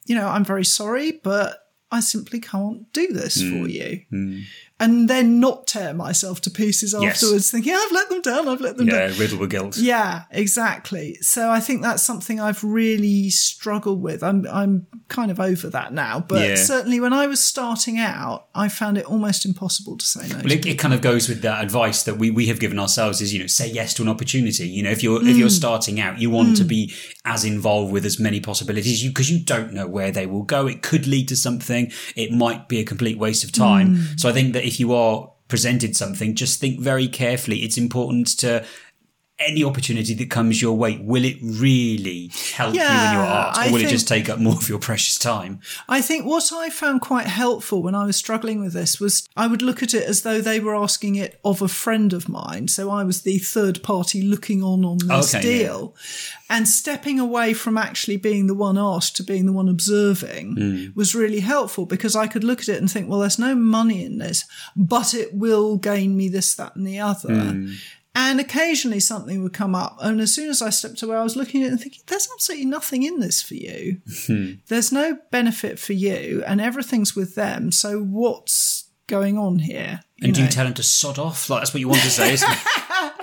you 0.07 0.15
know, 0.15 0.29
I'm 0.29 0.45
very 0.45 0.65
sorry, 0.65 1.13
but 1.13 1.68
I 1.91 2.01
simply 2.01 2.41
can't 2.41 2.93
do 2.93 3.09
this 3.09 3.41
for 3.41 3.49
hmm. 3.49 3.67
you. 3.67 4.03
Hmm. 4.11 4.39
And 4.81 5.11
then 5.11 5.41
not 5.41 5.67
tear 5.67 5.93
myself 5.93 6.41
to 6.43 6.51
pieces 6.51 6.95
Yes. 6.97 7.21
afterwards, 7.21 7.51
thinking, 7.51 7.75
I've 7.75 7.91
let 7.91 8.09
them 8.11 8.23
down, 8.23 8.47
I've 8.47 8.61
let 8.61 8.77
them 8.77 8.87
down. 8.87 9.11
Yeah, 9.11 9.19
riddled 9.19 9.41
with 9.41 9.51
guilt. 9.51 9.77
Yeah, 9.77 10.23
exactly. 10.31 11.17
So 11.21 11.51
I 11.51 11.59
think 11.59 11.83
that's 11.83 12.03
something 12.03 12.39
I've 12.39 12.63
really 12.63 13.29
struggled 13.31 14.01
with. 14.03 14.23
I'm 14.23 14.47
I'm 14.53 14.87
kind 15.09 15.33
of 15.33 15.41
over 15.41 15.69
that 15.71 15.93
now, 15.93 16.21
but 16.21 16.49
Yeah. 16.49 16.55
certainly 16.55 17.01
when 17.01 17.13
I 17.13 17.27
was 17.27 17.45
starting 17.45 17.99
out, 17.99 18.47
I 18.55 18.69
found 18.69 18.99
it 18.99 19.05
almost 19.07 19.45
impossible 19.45 19.97
to 19.99 20.05
say 20.07 20.29
no. 20.29 20.37
Well, 20.37 20.53
it, 20.53 20.65
it 20.65 20.79
kind 20.79 20.95
of 20.95 21.01
goes 21.01 21.29
with 21.29 21.43
that 21.43 21.65
advice 21.65 22.05
that 22.05 22.17
we, 22.19 22.31
we 22.31 22.47
have 22.47 22.61
given 22.61 22.79
ourselves 22.79 23.21
is, 23.21 23.33
you 23.33 23.41
know, 23.41 23.47
say 23.49 23.69
yes 23.69 23.95
to 23.95 24.03
an 24.03 24.09
opportunity. 24.09 24.69
You 24.69 24.83
know, 24.85 24.91
if 24.91 25.03
you're, 25.03 25.21
if 25.23 25.35
Mm. 25.35 25.39
you're 25.39 25.49
hmm. 25.49 25.65
starting 25.65 26.01
out, 26.01 26.21
you 26.21 26.31
want 26.31 26.57
to 26.59 26.65
be 26.65 26.93
as 27.25 27.45
involved 27.45 27.93
with 27.93 28.05
as 28.05 28.21
many 28.21 28.41
possibilities 28.41 29.03
you, 29.03 29.11
because 29.11 29.31
you 29.31 29.41
don't 29.41 29.73
know 29.73 29.87
where 29.87 30.11
they 30.11 30.27
will 30.27 30.43
go. 30.45 30.67
It 30.67 30.83
could 30.83 31.07
lead 31.07 31.27
to 31.29 31.37
something. 31.37 31.78
It 32.17 32.33
might 32.33 32.69
be 32.69 32.81
a 32.81 32.85
complete 32.85 33.19
waste 33.19 33.45
of 33.45 33.53
time. 33.53 33.97
Mm. 33.97 34.21
So 34.21 34.29
I 34.29 34.33
think 34.33 34.53
that 34.55 34.67
if 34.67 34.79
you 34.81 34.95
are 34.95 35.31
presented 35.49 35.97
something, 35.97 36.35
just 36.35 36.61
think 36.61 36.81
very 36.81 37.09
carefully. 37.09 37.59
It's 37.59 37.79
important 37.79 38.29
to, 38.39 38.65
any 39.41 39.63
opportunity 39.63 40.15
that 40.15 40.31
comes 40.31 40.61
your 40.61 40.77
way, 40.77 40.99
will 40.99 41.25
it 41.25 41.37
really 41.43 42.31
help 42.55 42.75
you 42.75 42.81
in 42.81 42.87
your 42.87 43.23
art, 43.23 43.57
or 43.57 43.61
I 43.61 43.71
will 43.71 43.81
it 43.83 43.89
just 43.89 44.09
take 44.09 44.29
up 44.29 44.39
more 44.41 44.55
of 44.55 44.69
your 44.69 44.79
precious 44.81 45.17
time? 45.19 45.61
I 45.89 46.01
think 46.01 46.27
what 46.27 46.53
I 46.53 46.71
found 46.71 47.01
quite 47.03 47.27
helpful 47.27 47.83
when 47.83 47.95
I 47.95 48.05
was 48.05 48.17
struggling 48.17 48.61
with 48.61 48.73
this 48.73 48.99
was 48.99 49.29
I 49.37 49.47
would 49.47 49.63
look 49.63 49.83
at 49.83 49.95
it 49.95 50.03
as 50.05 50.23
though 50.23 50.41
they 50.41 50.59
were 50.59 50.75
asking 50.75 51.15
it 51.17 51.39
of 51.45 51.63
a 51.63 51.69
friend 51.69 52.13
of 52.13 52.29
mine. 52.29 52.69
So 52.69 52.91
I 52.91 53.05
was 53.05 53.23
the 53.23 53.39
third 53.39 53.83
party 53.83 54.23
looking 54.23 54.63
on 54.63 54.85
on 54.85 54.99
this 54.99 55.35
Okay, 55.35 55.47
yeah. 55.47 55.59
deal 55.67 55.95
and 56.51 56.67
stepping 56.67 57.21
away 57.21 57.53
from 57.53 57.77
actually 57.79 58.17
being 58.17 58.47
the 58.47 58.55
one 58.55 58.79
asked 58.79 59.15
to 59.17 59.23
being 59.23 59.47
the 59.47 59.53
one 59.53 59.69
observing 59.69 60.55
Hmm. 60.57 60.87
was 60.95 61.15
really 61.15 61.41
helpful 61.41 61.87
because 61.87 62.17
I 62.17 62.27
could 62.27 62.43
look 62.43 62.61
at 62.61 62.69
it 62.69 62.79
and 62.79 62.91
think, 62.91 63.09
well, 63.09 63.21
there's 63.21 63.39
no 63.39 63.55
money 63.55 64.05
in 64.05 64.19
this, 64.19 64.45
but 64.75 65.15
it 65.15 65.35
will 65.35 65.77
gain 65.77 66.17
me 66.17 66.29
this, 66.29 66.55
that, 66.55 66.75
and 66.75 66.87
the 66.87 66.99
other. 66.99 67.29
Hmm. 67.35 67.73
And 68.15 68.41
occasionally 68.41 69.01
something 69.01 69.43
would 69.43 69.53
come 69.53 69.75
up. 69.75 69.97
And 70.01 70.21
as 70.21 70.35
soon 70.35 70.51
as 70.51 70.61
I 70.61 70.71
stepped 70.71 71.03
away, 71.03 71.17
I 71.17 71.23
was 71.23 71.37
looking 71.37 71.63
at 71.63 71.69
it 71.69 71.71
and 71.73 71.81
thinking, 71.81 72.03
there's 72.07 72.29
absolutely 72.33 72.67
nothing 72.67 73.05
in 73.05 73.21
this 73.21 73.43
for 73.43 73.55
you. 73.55 74.01
Hmm. 74.27 74.53
There's 74.67 74.91
no 74.91 75.19
benefit 75.31 75.79
for 75.79 75.93
you, 75.93 76.43
and 76.47 76.61
everything's 76.61 77.15
with 77.15 77.37
them. 77.37 77.71
So 77.71 78.01
what's 78.01 78.89
going 79.07 79.39
on 79.39 79.61
here? 79.61 80.01
And 80.21 80.35
do 80.35 80.43
you 80.43 80.49
tell 80.49 80.65
them 80.65 80.75
to 80.75 80.83
sod 80.83 81.19
off? 81.19 81.49
Like, 81.49 81.61
that's 81.61 81.73
what 81.73 81.81
you 81.81 81.89
want 81.89 82.03
to 82.03 82.11
say, 82.11 82.33
isn't 82.33 82.51
it? 82.51 82.59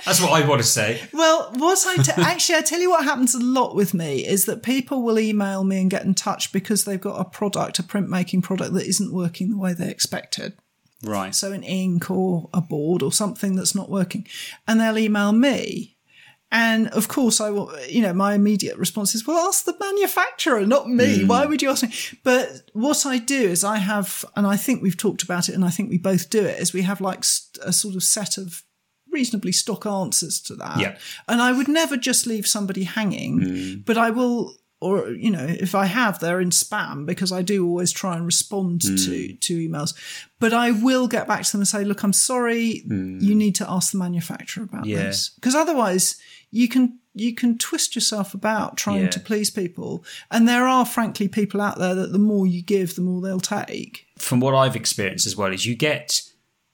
That's 0.05 0.21
what 0.21 0.31
I 0.31 0.47
want 0.47 0.61
to 0.61 0.67
say. 0.67 1.01
Well, 1.13 1.51
what 1.55 1.83
I 1.87 2.01
t- 2.01 2.11
actually, 2.17 2.55
I 2.55 2.61
tell 2.61 2.79
you 2.79 2.91
what 2.91 3.03
happens 3.03 3.33
a 3.33 3.39
lot 3.39 3.75
with 3.75 3.93
me 3.93 4.25
is 4.25 4.45
that 4.45 4.61
people 4.61 5.01
will 5.01 5.17
email 5.17 5.63
me 5.63 5.81
and 5.81 5.89
get 5.89 6.03
in 6.03 6.13
touch 6.13 6.51
because 6.51 6.83
they've 6.83 7.01
got 7.01 7.19
a 7.19 7.25
product, 7.25 7.79
a 7.79 7.83
printmaking 7.83 8.43
product 8.43 8.73
that 8.73 8.85
isn't 8.85 9.13
working 9.13 9.49
the 9.49 9.57
way 9.57 9.73
they 9.73 9.89
expected. 9.89 10.53
Right. 11.05 11.33
So 11.33 11.51
an 11.51 11.63
ink 11.63 12.09
or 12.09 12.49
a 12.53 12.61
board 12.61 13.01
or 13.01 13.11
something 13.11 13.55
that's 13.55 13.75
not 13.75 13.89
working, 13.89 14.27
and 14.67 14.79
they'll 14.79 14.97
email 14.97 15.31
me. 15.31 15.95
And 16.51 16.87
of 16.89 17.07
course, 17.07 17.41
I 17.41 17.49
will, 17.49 17.73
you 17.89 18.01
know, 18.01 18.13
my 18.13 18.33
immediate 18.33 18.77
response 18.77 19.15
is, 19.15 19.25
well, 19.27 19.47
ask 19.47 19.65
the 19.65 19.75
manufacturer, 19.79 20.65
not 20.65 20.87
me. 20.87 21.21
Hmm. 21.21 21.27
Why 21.27 21.45
would 21.45 21.61
you 21.61 21.69
ask 21.69 21.83
me? 21.83 21.93
But 22.23 22.69
what 22.71 23.05
I 23.05 23.17
do 23.17 23.35
is 23.35 23.63
I 23.63 23.77
have, 23.77 24.23
and 24.35 24.47
I 24.47 24.55
think 24.55 24.81
we've 24.81 24.95
talked 24.95 25.23
about 25.23 25.49
it, 25.49 25.55
and 25.55 25.65
I 25.65 25.69
think 25.69 25.89
we 25.89 25.97
both 25.97 26.29
do 26.29 26.45
it, 26.45 26.59
is 26.59 26.71
we 26.71 26.83
have 26.83 27.01
like 27.01 27.25
a 27.61 27.73
sort 27.73 27.95
of 27.95 28.03
set 28.03 28.37
of 28.37 28.63
reasonably 29.11 29.51
stock 29.51 29.85
answers 29.85 30.39
to 30.41 30.55
that. 30.55 30.79
Yeah. 30.79 30.97
And 31.27 31.41
I 31.41 31.51
would 31.51 31.67
never 31.67 31.97
just 31.97 32.27
leave 32.27 32.47
somebody 32.47 32.83
hanging, 32.83 33.41
hmm. 33.41 33.79
but 33.85 33.97
I 33.97 34.11
will, 34.11 34.55
or, 34.81 35.09
you 35.09 35.31
know, 35.31 35.45
if 35.45 35.73
I 35.73 35.85
have, 35.85 36.19
they're 36.19 36.41
in 36.41 36.49
spam 36.49 37.05
because 37.05 37.31
I 37.31 37.41
do 37.41 37.65
always 37.65 37.91
try 37.91 38.15
and 38.15 38.25
respond 38.25 38.83
hmm. 38.83 38.95
to, 38.95 39.33
to 39.33 39.69
emails. 39.69 39.93
But 40.39 40.53
I 40.53 40.71
will 40.71 41.07
get 41.07 41.27
back 41.27 41.43
to 41.43 41.51
them 41.51 41.61
and 41.61 41.67
say, 41.67 41.83
look, 41.83 42.03
I'm 42.03 42.13
sorry, 42.13 42.79
hmm. 42.79 43.19
you 43.19 43.33
need 43.35 43.55
to 43.55 43.69
ask 43.69 43.91
the 43.91 43.97
manufacturer 43.97 44.63
about 44.63 44.85
Yeah. 44.85 45.03
this. 45.03 45.29
Because 45.29 45.55
otherwise 45.55 46.17
you 46.51 46.67
can, 46.67 46.99
you 47.13 47.33
can 47.33 47.57
twist 47.57 47.95
yourself 47.95 48.33
about 48.33 48.75
trying 48.77 49.03
Yeah. 49.03 49.09
to 49.11 49.19
please 49.19 49.49
people. 49.49 50.03
And 50.29 50.47
there 50.47 50.67
are 50.67 50.85
frankly 50.85 51.29
people 51.29 51.61
out 51.61 51.79
there 51.79 51.95
that 51.95 52.11
the 52.11 52.19
more 52.19 52.45
you 52.45 52.61
give, 52.61 52.95
the 52.95 53.01
more 53.01 53.21
they'll 53.21 53.39
take. 53.39 54.05
From 54.17 54.39
what 54.39 54.53
I've 54.53 54.75
experienced 54.75 55.25
as 55.25 55.37
well, 55.37 55.53
is 55.53 55.65
you 55.65 55.75
get 55.75 56.21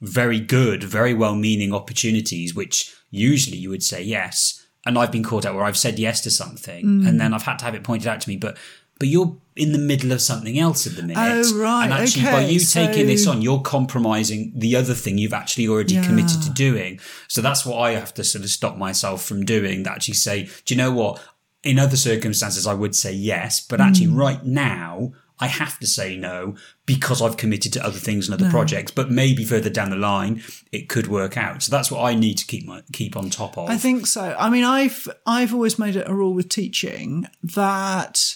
very 0.01 0.39
good, 0.39 0.83
very 0.83 1.13
well 1.13 1.35
meaning 1.35 1.73
opportunities, 1.73 2.55
which 2.55 2.93
usually 3.11 3.57
you 3.57 3.69
would 3.69 3.83
say 3.83 4.01
yes. 4.01 4.60
And 4.85 4.97
I've 4.97 5.11
been 5.11 5.23
caught 5.23 5.45
out 5.45 5.53
where 5.55 5.63
I've 5.65 5.77
said 5.77 5.99
yes 5.99 6.21
to 6.21 6.31
something 6.31 6.85
Mm. 6.85 7.07
and 7.07 7.19
then 7.21 7.33
I've 7.33 7.43
had 7.43 7.59
to 7.59 7.65
have 7.65 7.75
it 7.75 7.83
pointed 7.83 8.07
out 8.07 8.21
to 8.21 8.29
me, 8.29 8.37
but 8.37 8.57
but 8.99 9.07
you're 9.07 9.35
in 9.55 9.71
the 9.71 9.79
middle 9.79 10.11
of 10.11 10.21
something 10.21 10.59
else 10.59 10.85
at 10.85 10.95
the 10.95 11.01
minute. 11.01 11.17
Oh, 11.19 11.57
right, 11.59 11.85
And 11.85 11.93
actually, 11.93 12.21
by 12.25 12.43
okay, 12.43 12.51
you 12.51 12.59
taking 12.59 13.07
this 13.07 13.25
on, 13.25 13.41
you're 13.41 13.59
compromising 13.61 14.53
the 14.55 14.75
other 14.75 14.93
thing 14.93 15.17
you've 15.17 15.33
actually 15.33 15.67
already 15.67 15.95
Yeah. 15.95 16.05
committed 16.05 16.39
to 16.43 16.51
doing. 16.51 16.99
So 17.27 17.41
that's 17.41 17.65
what 17.65 17.77
I 17.79 17.93
have 17.93 18.13
to 18.13 18.23
sort 18.23 18.43
of 18.43 18.51
stop 18.51 18.77
myself 18.77 19.25
from 19.25 19.43
doing. 19.43 19.81
That 19.83 19.93
actually 19.93 20.13
say, 20.13 20.49
do 20.65 20.73
you 20.75 20.77
know 20.77 20.91
what? 20.91 21.19
In 21.63 21.79
other 21.79 21.97
circumstances, 21.97 22.67
I 22.67 22.75
would 22.75 22.95
say 22.95 23.11
yes, 23.11 23.59
but 23.59 23.81
actually, 23.81 24.07
Mm. 24.07 24.17
right 24.17 24.45
now, 24.45 25.13
I 25.41 25.47
have 25.47 25.79
to 25.79 25.87
say 25.87 26.15
no 26.15 26.55
because 26.85 27.21
I've 27.21 27.35
committed 27.35 27.73
to 27.73 27.85
other 27.85 27.97
things 27.97 28.29
and 28.29 28.39
other 28.39 28.49
projects. 28.51 28.91
But 28.91 29.09
maybe 29.09 29.43
further 29.43 29.71
down 29.71 29.89
the 29.89 29.95
line, 29.95 30.43
it 30.71 30.87
could 30.87 31.07
work 31.07 31.35
out. 31.35 31.63
So 31.63 31.71
that's 31.71 31.89
what 31.89 32.03
I 32.03 32.13
need 32.13 32.37
to 32.37 32.45
keep 32.45 32.65
my, 32.67 32.83
keep 32.93 33.17
on 33.17 33.29
top 33.31 33.57
of. 33.57 33.69
I 33.69 33.77
think 33.77 34.05
so. 34.05 34.35
I 34.37 34.49
mean, 34.49 34.63
I've 34.63 35.07
I've 35.25 35.53
always 35.53 35.79
made 35.79 35.95
it 35.95 36.07
a 36.07 36.13
rule 36.13 36.33
with 36.33 36.47
teaching 36.47 37.27
that 37.43 38.35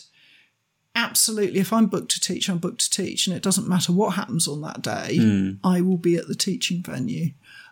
absolutely, 0.96 1.60
if 1.60 1.72
I'm 1.72 1.86
booked 1.88 2.12
to 2.12 2.20
teach, 2.20 2.50
I'm 2.50 2.58
booked 2.58 2.82
to 2.82 2.90
teach, 2.90 3.28
and 3.28 3.36
it 3.36 3.44
doesn't 3.44 3.68
matter 3.68 3.92
what 3.92 4.16
happens 4.16 4.48
on 4.48 4.62
that 4.62 4.82
day. 4.82 5.18
I 5.64 5.82
will 5.82 5.98
be 5.98 6.16
at 6.16 6.28
the 6.28 6.36
teaching 6.36 6.82
venue, 6.82 7.32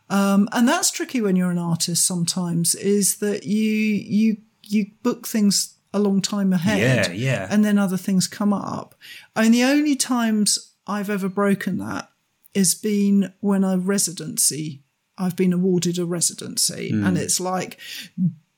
um, 0.09 0.47
and 0.51 0.67
that's 0.67 0.91
tricky 0.91 1.21
when 1.21 1.35
you're 1.35 1.51
an 1.51 1.57
artist. 1.57 2.05
Sometimes 2.05 2.75
is 2.75 3.17
that 3.17 3.45
you 3.45 3.67
you 3.67 4.37
you 4.61 4.91
book 5.01 5.27
things 5.27 5.77
a 5.93 5.99
long 5.99 6.21
time 6.21 6.53
ahead, 6.53 7.07
Yeah, 7.07 7.11
yeah. 7.13 7.47
and 7.49 7.63
then 7.63 7.77
other 7.77 7.97
things 7.97 8.27
come 8.27 8.53
up. 8.53 8.95
And 9.35 9.53
the 9.53 9.63
only 9.63 9.95
times 9.95 10.73
I've 10.87 11.09
ever 11.09 11.29
broken 11.29 11.77
that 11.77 12.09
has 12.55 12.73
been 12.75 13.33
when 13.41 13.63
a 13.63 13.77
residency, 13.77 14.83
I've 15.17 15.35
been 15.35 15.53
awarded 15.53 15.97
a 15.99 16.05
residency, 16.05 16.89
hmm. 16.91 17.03
and 17.05 17.17
it's 17.17 17.39
like, 17.39 17.79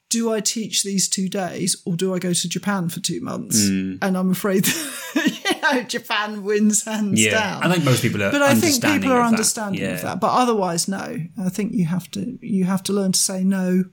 do 0.09 0.31
I 0.31 0.39
teach 0.39 0.83
these 0.83 1.09
two 1.09 1.27
days 1.27 1.81
or 1.85 1.95
do 1.95 2.13
I 2.13 2.19
go 2.19 2.31
to 2.31 2.47
Japan 2.49 2.87
for 2.89 3.01
two 3.01 3.19
months? 3.21 3.67
Hmm. 3.67 3.95
And 4.01 4.15
I'm 4.17 4.31
afraid 4.31 4.65
you 5.15 5.61
know, 5.61 5.81
Japan 5.83 6.43
wins 6.43 6.85
hands 6.85 7.21
Yeah, 7.21 7.31
down. 7.31 7.63
I 7.63 7.73
think 7.73 7.83
most 7.83 8.01
people 8.01 8.23
are. 8.23 8.31
but 8.31 8.41
I 8.41 8.53
think 8.55 8.81
people 8.81 9.11
are 9.11 9.17
of 9.19 9.23
that. 9.23 9.33
understanding 9.33 9.81
Yeah. 9.81 9.93
of 9.95 10.01
that. 10.03 10.19
But 10.21 10.31
otherwise, 10.31 10.87
no. 10.87 11.17
I 11.37 11.49
think 11.49 11.73
you 11.73 11.85
have 11.85 12.09
to 12.11 12.37
you 12.41 12.63
have 12.65 12.83
to 12.83 12.93
learn 12.93 13.11
to 13.13 13.19
say 13.19 13.43
no 13.43 13.83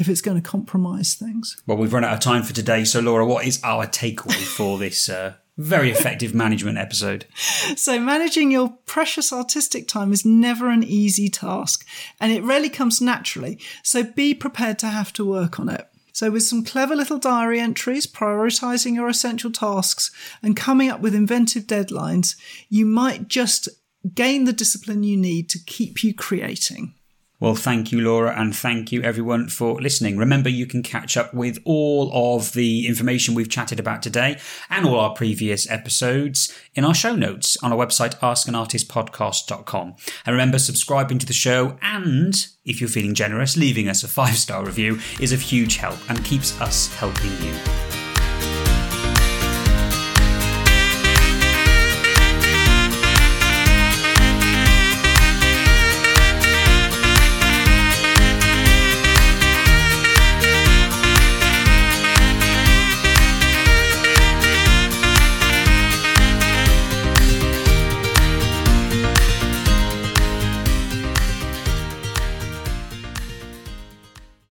if 0.00 0.08
it's 0.08 0.22
going 0.22 0.40
to 0.40 0.48
compromise 0.48 1.14
things. 1.14 1.62
Well, 1.66 1.76
we've 1.76 1.92
run 1.92 2.04
out 2.04 2.14
of 2.14 2.20
time 2.20 2.42
for 2.42 2.54
today. 2.54 2.84
So, 2.84 3.00
Laura, 3.00 3.26
what 3.26 3.46
is 3.46 3.60
our 3.62 3.86
takeaway 3.86 4.42
for 4.42 4.78
this 4.78 5.10
uh, 5.10 5.34
very 5.58 5.90
effective 5.90 6.34
management 6.34 6.78
episode? 6.78 7.26
So, 7.76 8.00
managing 8.00 8.50
your 8.50 8.78
precious 8.86 9.32
artistic 9.32 9.86
time 9.86 10.12
is 10.12 10.24
never 10.24 10.70
an 10.70 10.82
easy 10.82 11.28
task 11.28 11.86
and 12.18 12.32
it 12.32 12.42
rarely 12.42 12.70
comes 12.70 13.00
naturally. 13.00 13.60
So, 13.84 14.02
be 14.02 14.34
prepared 14.34 14.78
to 14.80 14.86
have 14.86 15.12
to 15.14 15.24
work 15.24 15.60
on 15.60 15.68
it. 15.68 15.86
So, 16.12 16.30
with 16.30 16.42
some 16.42 16.64
clever 16.64 16.96
little 16.96 17.18
diary 17.18 17.60
entries, 17.60 18.06
prioritizing 18.06 18.94
your 18.94 19.08
essential 19.08 19.52
tasks, 19.52 20.10
and 20.42 20.56
coming 20.56 20.88
up 20.88 21.00
with 21.00 21.14
inventive 21.14 21.64
deadlines, 21.64 22.34
you 22.68 22.86
might 22.86 23.28
just 23.28 23.68
gain 24.14 24.44
the 24.44 24.52
discipline 24.52 25.02
you 25.02 25.16
need 25.16 25.50
to 25.50 25.58
keep 25.58 26.02
you 26.02 26.14
creating. 26.14 26.94
Well, 27.40 27.54
thank 27.54 27.90
you, 27.90 28.02
Laura, 28.02 28.38
and 28.38 28.54
thank 28.54 28.92
you, 28.92 29.02
everyone, 29.02 29.48
for 29.48 29.80
listening. 29.80 30.18
Remember, 30.18 30.50
you 30.50 30.66
can 30.66 30.82
catch 30.82 31.16
up 31.16 31.32
with 31.32 31.58
all 31.64 32.10
of 32.12 32.52
the 32.52 32.86
information 32.86 33.34
we've 33.34 33.48
chatted 33.48 33.80
about 33.80 34.02
today 34.02 34.38
and 34.68 34.84
all 34.84 35.00
our 35.00 35.14
previous 35.14 35.68
episodes 35.70 36.54
in 36.74 36.84
our 36.84 36.94
show 36.94 37.16
notes 37.16 37.56
on 37.62 37.72
our 37.72 37.78
website, 37.78 38.18
askanartistpodcast.com. 38.18 39.94
And 40.26 40.32
remember, 40.32 40.58
subscribing 40.58 41.18
to 41.18 41.26
the 41.26 41.32
show 41.32 41.78
and, 41.80 42.46
if 42.66 42.78
you're 42.78 42.90
feeling 42.90 43.14
generous, 43.14 43.56
leaving 43.56 43.88
us 43.88 44.04
a 44.04 44.08
five 44.08 44.36
star 44.36 44.62
review 44.62 44.98
is 45.18 45.32
of 45.32 45.40
huge 45.40 45.76
help 45.76 45.98
and 46.10 46.22
keeps 46.22 46.60
us 46.60 46.94
helping 46.94 47.32
you. 47.42 47.89